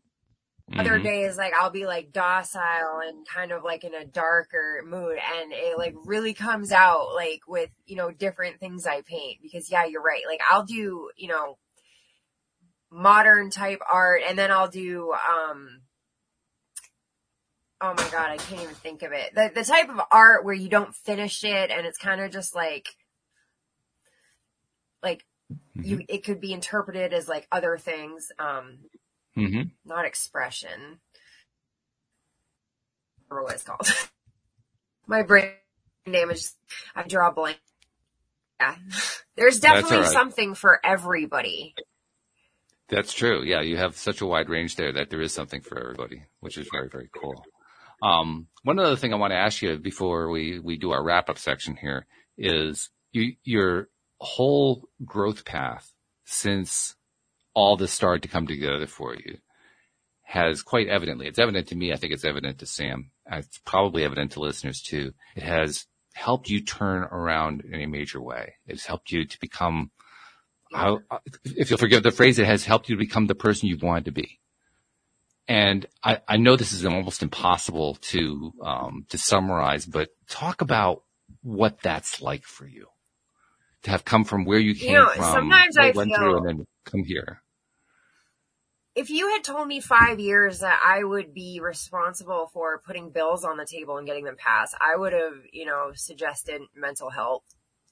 [0.80, 1.02] Other Mhm.
[1.02, 5.54] days, like I'll be like docile and kind of like in a darker mood and
[5.54, 9.86] it like really comes out like with, you know, different things I paint because yeah,
[9.86, 10.24] you're right.
[10.28, 11.58] Like I'll do, you know,
[12.92, 15.82] modern type art and then I'll do, um,
[17.80, 19.34] oh my God, I can't even think of it.
[19.34, 22.54] The, the type of art where you don't finish it and it's kind of just
[22.54, 22.90] like,
[25.02, 25.26] like
[25.76, 28.32] you, it could be interpreted as like other things.
[28.38, 28.80] Um,
[29.38, 29.62] mm-hmm.
[29.86, 31.00] not expression.
[33.18, 33.88] I remember what it's called.
[35.08, 35.52] My brain
[36.06, 36.56] name is
[36.96, 37.60] I draw a blank.
[38.60, 38.76] Yeah.
[39.36, 40.08] There's definitely right.
[40.08, 41.74] something for everybody.
[42.92, 43.42] That's true.
[43.44, 46.58] Yeah, you have such a wide range there that there is something for everybody, which
[46.58, 47.46] is very, very cool.
[48.04, 51.30] Um, one other thing I want to ask you before we, we do our wrap
[51.30, 52.06] up section here
[52.38, 53.88] is you, your
[54.20, 55.94] whole growth path
[56.26, 56.96] since
[57.54, 59.38] all this started to come together for you
[60.24, 61.92] has quite evidently, it's evident to me.
[61.92, 63.12] I think it's evident to Sam.
[63.30, 65.14] It's probably evident to listeners too.
[65.36, 68.56] It has helped you turn around in a major way.
[68.66, 69.92] It's helped you to become
[70.74, 70.98] I,
[71.44, 74.06] if you'll forgive the phrase, it has helped you to become the person you've wanted
[74.06, 74.40] to be.
[75.48, 81.04] And I, I know this is almost impossible to um, to summarize, but talk about
[81.42, 82.88] what that's like for you
[83.84, 86.48] to have come from where you came know, from, sometimes I went feel- through, and
[86.48, 87.42] then come here.
[88.94, 93.46] If you had told me five years that I would be responsible for putting bills
[93.46, 97.44] on the table and getting them passed, I would have, you know, suggested mental health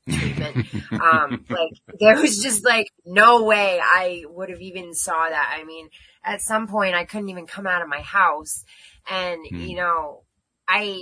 [0.10, 0.68] treatment.
[1.02, 5.56] um, like there was just like no way I would have even saw that.
[5.58, 5.90] I mean,
[6.24, 8.64] at some point I couldn't even come out of my house
[9.10, 9.62] and, Hmm.
[9.62, 10.24] you know,
[10.68, 11.00] I,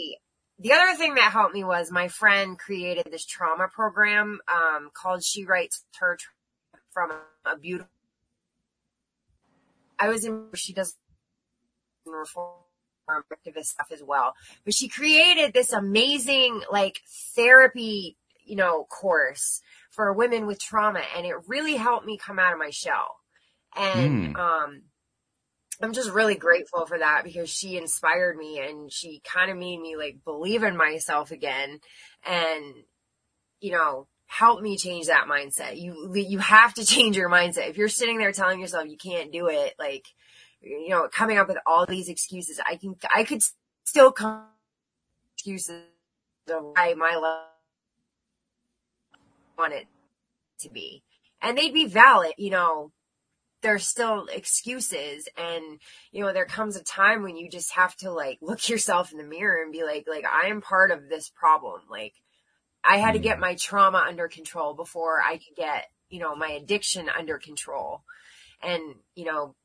[0.59, 5.23] the other thing that helped me was my friend created this trauma program, um, called
[5.23, 6.17] She Writes Her
[6.91, 7.11] from
[7.45, 7.89] a beautiful,
[9.99, 10.95] I was in, she does
[12.05, 12.55] reform
[13.09, 14.33] activist stuff as well,
[14.65, 16.99] but she created this amazing like
[17.35, 18.17] therapy,
[18.47, 22.59] you know, course for women with trauma and it really helped me come out of
[22.59, 23.17] my shell.
[23.75, 24.35] And, Hmm.
[24.35, 24.81] um,
[25.81, 29.79] I'm just really grateful for that because she inspired me and she kind of made
[29.79, 31.79] me like believe in myself again
[32.25, 32.73] and,
[33.59, 35.79] you know, help me change that mindset.
[35.79, 37.69] You, you have to change your mindset.
[37.69, 40.05] If you're sitting there telling yourself you can't do it, like,
[40.61, 43.41] you know, coming up with all these excuses, I can, I could
[43.83, 44.45] still come
[45.35, 45.83] excuses
[46.49, 47.43] of why my life
[49.57, 49.87] want it
[50.59, 51.03] to be.
[51.41, 52.91] And they'd be valid, you know,
[53.61, 55.27] there's still excuses.
[55.37, 55.79] And
[56.11, 59.17] you know there comes a time when you just have to like look yourself in
[59.17, 61.81] the mirror and be like like I am part of this problem.
[61.89, 62.13] Like
[62.83, 63.41] I had to get mm.
[63.41, 68.03] my trauma under control before I could get you know my addiction under control.
[68.61, 69.55] And you know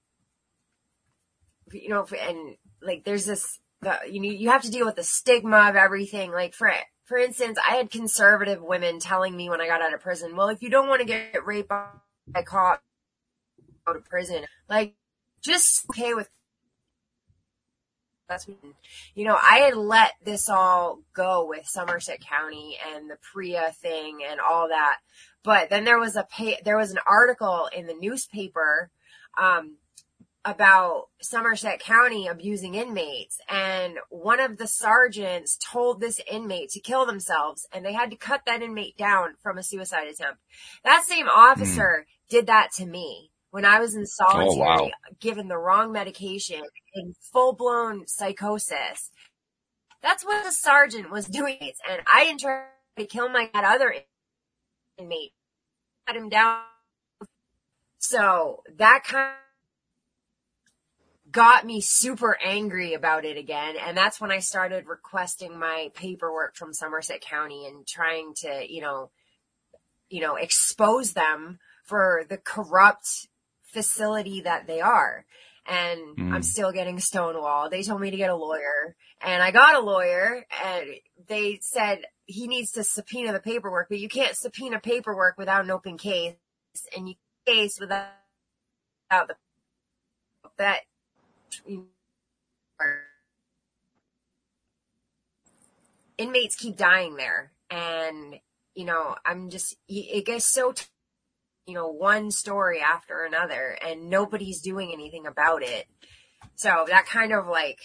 [1.72, 5.04] you know and like there's this the, you know you have to deal with the
[5.04, 6.32] stigma of everything.
[6.32, 6.72] Like for
[7.12, 10.48] for instance I had conservative women telling me when I got out of prison well
[10.48, 12.82] if you don't want to get raped by cop
[13.86, 14.44] go to prison.
[14.68, 14.94] Like,
[15.42, 16.28] just okay with
[18.28, 18.48] that's
[19.14, 24.20] you know, I had let this all go with Somerset County and the priya thing
[24.26, 24.98] and all that.
[25.42, 28.90] But then there was a pay, there was an article in the newspaper,
[29.38, 29.76] um,
[30.44, 37.06] about Somerset County abusing inmates and one of the sergeants told this inmate to kill
[37.06, 40.40] themselves and they had to cut that inmate down from a suicide attempt.
[40.84, 44.90] That same officer did that to me when I was in solitary, Oh, wow.
[45.20, 46.62] given the wrong medication
[46.94, 49.10] in full blown psychosis.
[50.02, 51.58] That's what the sergeant was doing.
[51.88, 52.64] And I didn't try
[52.96, 53.94] to kill my other
[54.98, 55.32] inmate.
[56.06, 56.62] Cut him down.
[57.98, 59.34] So that kind
[61.32, 63.76] got me super angry about it again.
[63.76, 68.82] And that's when I started requesting my paperwork from Somerset County and trying to, you
[68.82, 69.10] know,
[70.08, 73.28] you know, expose them for the corrupt
[73.62, 75.24] facility that they are.
[75.66, 76.32] And Mm.
[76.34, 77.70] I'm still getting stonewalled.
[77.70, 80.90] They told me to get a lawyer and I got a lawyer and
[81.28, 85.70] they said he needs to subpoena the paperwork, but you can't subpoena paperwork without an
[85.70, 86.34] open case
[86.96, 87.14] and you
[87.46, 88.08] case without,
[89.10, 89.34] without the,
[90.58, 90.80] that
[96.18, 97.52] inmates keep dying there.
[97.70, 98.36] And
[98.74, 100.84] you know i'm just it gets so t-
[101.66, 105.86] you know one story after another and nobody's doing anything about it.
[106.54, 107.78] So that kind of like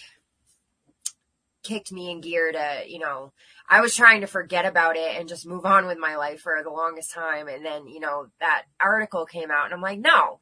[1.62, 3.32] kicked me in gear to you know
[3.68, 6.60] i was trying to forget about it and just move on with my life for
[6.62, 7.48] the longest time.
[7.48, 10.40] And then you know that article came out and i'm like no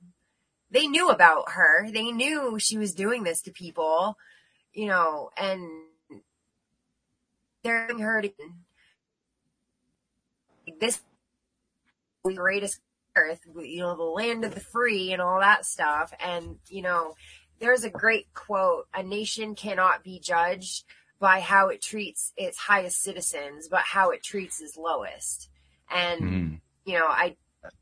[0.71, 4.17] they knew about her they knew she was doing this to people
[4.73, 5.61] you know and
[7.63, 8.31] they're doing her to
[10.81, 11.01] this
[12.25, 12.81] the greatest
[13.17, 16.13] earth, you know, the land of the free and all that stuff.
[16.21, 17.15] And, you know,
[17.59, 20.85] there's a great quote, a nation cannot be judged
[21.19, 25.49] by how it treats its highest citizens, but how it treats its lowest.
[25.91, 26.61] And, Mm.
[26.85, 27.37] you know, I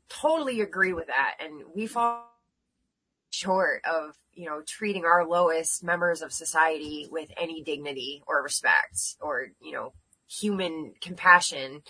[0.07, 1.35] totally agree with that.
[1.39, 2.31] And we fall
[3.35, 9.15] short of, you know, treating our lowest members of society with any dignity or respect
[9.19, 9.93] or, you know,
[10.27, 11.81] human compassion.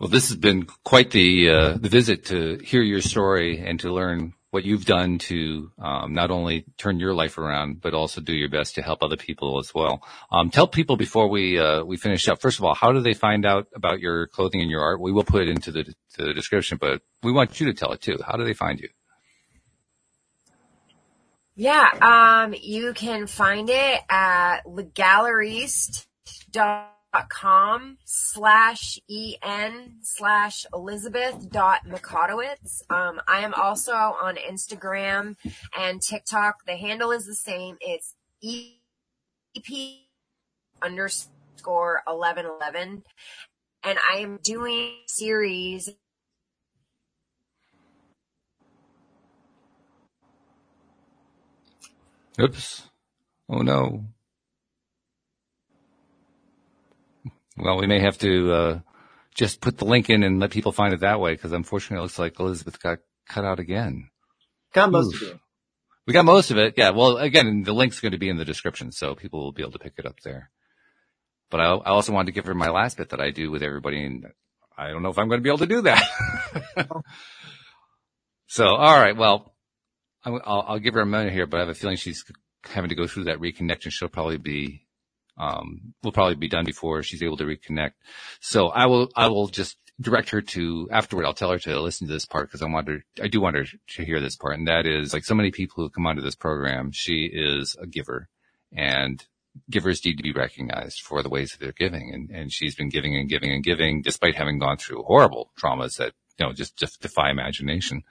[0.00, 3.92] Well, this has been quite the uh, the visit to hear your story and to
[3.92, 8.32] learn what you've done to um, not only turn your life around, but also do
[8.32, 10.02] your best to help other people as well.
[10.32, 12.40] Um, tell people before we uh, we finish up.
[12.40, 15.00] First of all, how do they find out about your clothing and your art?
[15.00, 18.00] We will put it into the, the description, but we want you to tell it
[18.00, 18.18] too.
[18.26, 18.88] How do they find you?
[21.54, 24.60] Yeah, um, you can find it at
[27.14, 28.98] legaleriste.com slash
[29.42, 32.82] en slash elizabeth dot mikotowicz.
[32.90, 35.36] Um, I am also on Instagram
[35.78, 36.64] and TikTok.
[36.66, 37.76] The handle is the same.
[37.80, 39.72] It's EP
[40.82, 43.02] underscore 1111.
[43.84, 45.90] And I am doing series
[52.40, 52.88] Oops.
[53.48, 54.04] Oh no.
[57.58, 58.80] Well, we may have to uh,
[59.34, 62.02] just put the link in and let people find it that way because unfortunately it
[62.02, 62.98] looks like Elizabeth got
[63.28, 64.10] cut out again.
[64.72, 65.22] Got most Oof.
[65.22, 65.40] of you.
[66.06, 66.74] We got most of it.
[66.76, 66.90] Yeah.
[66.90, 69.72] Well, again, the link's going to be in the description, so people will be able
[69.72, 70.50] to pick it up there.
[71.50, 73.62] But I, I also wanted to give her my last bit that I do with
[73.62, 74.26] everybody, and
[74.76, 76.02] I don't know if I'm going to be able to do that.
[78.46, 79.16] so, all right.
[79.16, 79.54] Well,
[80.24, 82.24] I'm- I'll, I'll give her a minute here, but I have a feeling she's
[82.64, 83.90] having to go through that reconnection.
[83.90, 84.86] She'll probably be,
[85.38, 87.92] um, will probably be done before she's able to reconnect.
[88.40, 91.24] So I will, I will just direct her to afterward.
[91.24, 93.56] I'll tell her to listen to this part because I want her, I do want
[93.56, 94.56] her to hear this part.
[94.56, 97.86] And that is like so many people who come onto this program, she is a
[97.86, 98.28] giver
[98.74, 99.24] and
[99.70, 102.12] givers need to be recognized for the ways that they're giving.
[102.12, 105.96] And, and she's been giving and giving and giving despite having gone through horrible traumas
[105.96, 108.04] that, you know, just, just defy imagination.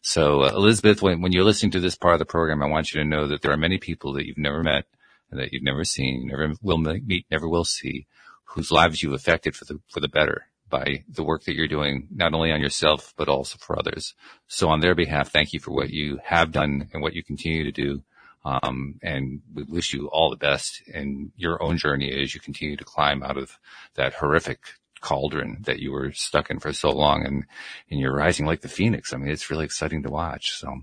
[0.00, 2.92] So, uh, Elizabeth, when, when you're listening to this part of the program, I want
[2.92, 4.84] you to know that there are many people that you've never met
[5.32, 8.06] and that you've never seen, never will meet, never will see,
[8.44, 12.06] whose lives you've affected for the, for the better by the work that you're doing,
[12.14, 14.14] not only on yourself, but also for others.
[14.46, 17.64] So on their behalf, thank you for what you have done and what you continue
[17.64, 18.02] to do.
[18.44, 22.76] Um, and we wish you all the best in your own journey as you continue
[22.76, 23.58] to climb out of
[23.94, 24.58] that horrific
[25.00, 27.44] cauldron that you were stuck in for so long and,
[27.90, 29.12] and you're rising like the phoenix.
[29.12, 30.52] I mean, it's really exciting to watch.
[30.52, 30.80] So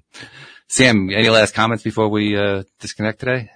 [0.68, 3.50] Sam, any last comments before we, uh, disconnect today?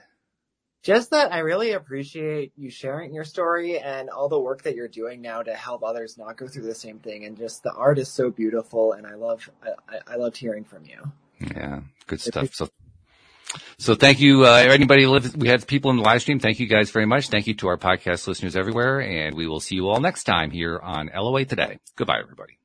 [0.84, 4.90] Just that I really appreciate you sharing your story and all the work that you're
[4.90, 7.24] doing now to help others not go through the same thing.
[7.24, 10.84] And just the art is so beautiful, and I love I, I- loved hearing from
[10.86, 11.02] you.
[11.40, 12.54] Yeah, good stuff.
[12.54, 12.68] So,
[13.78, 15.04] so thank you, uh, anybody.
[15.04, 16.40] who live- We had people in the live stream.
[16.40, 17.30] Thank you guys very much.
[17.30, 20.52] Thank you to our podcast listeners everywhere, and we will see you all next time
[20.52, 21.80] here on LOA Today.
[21.96, 22.58] Goodbye, everybody.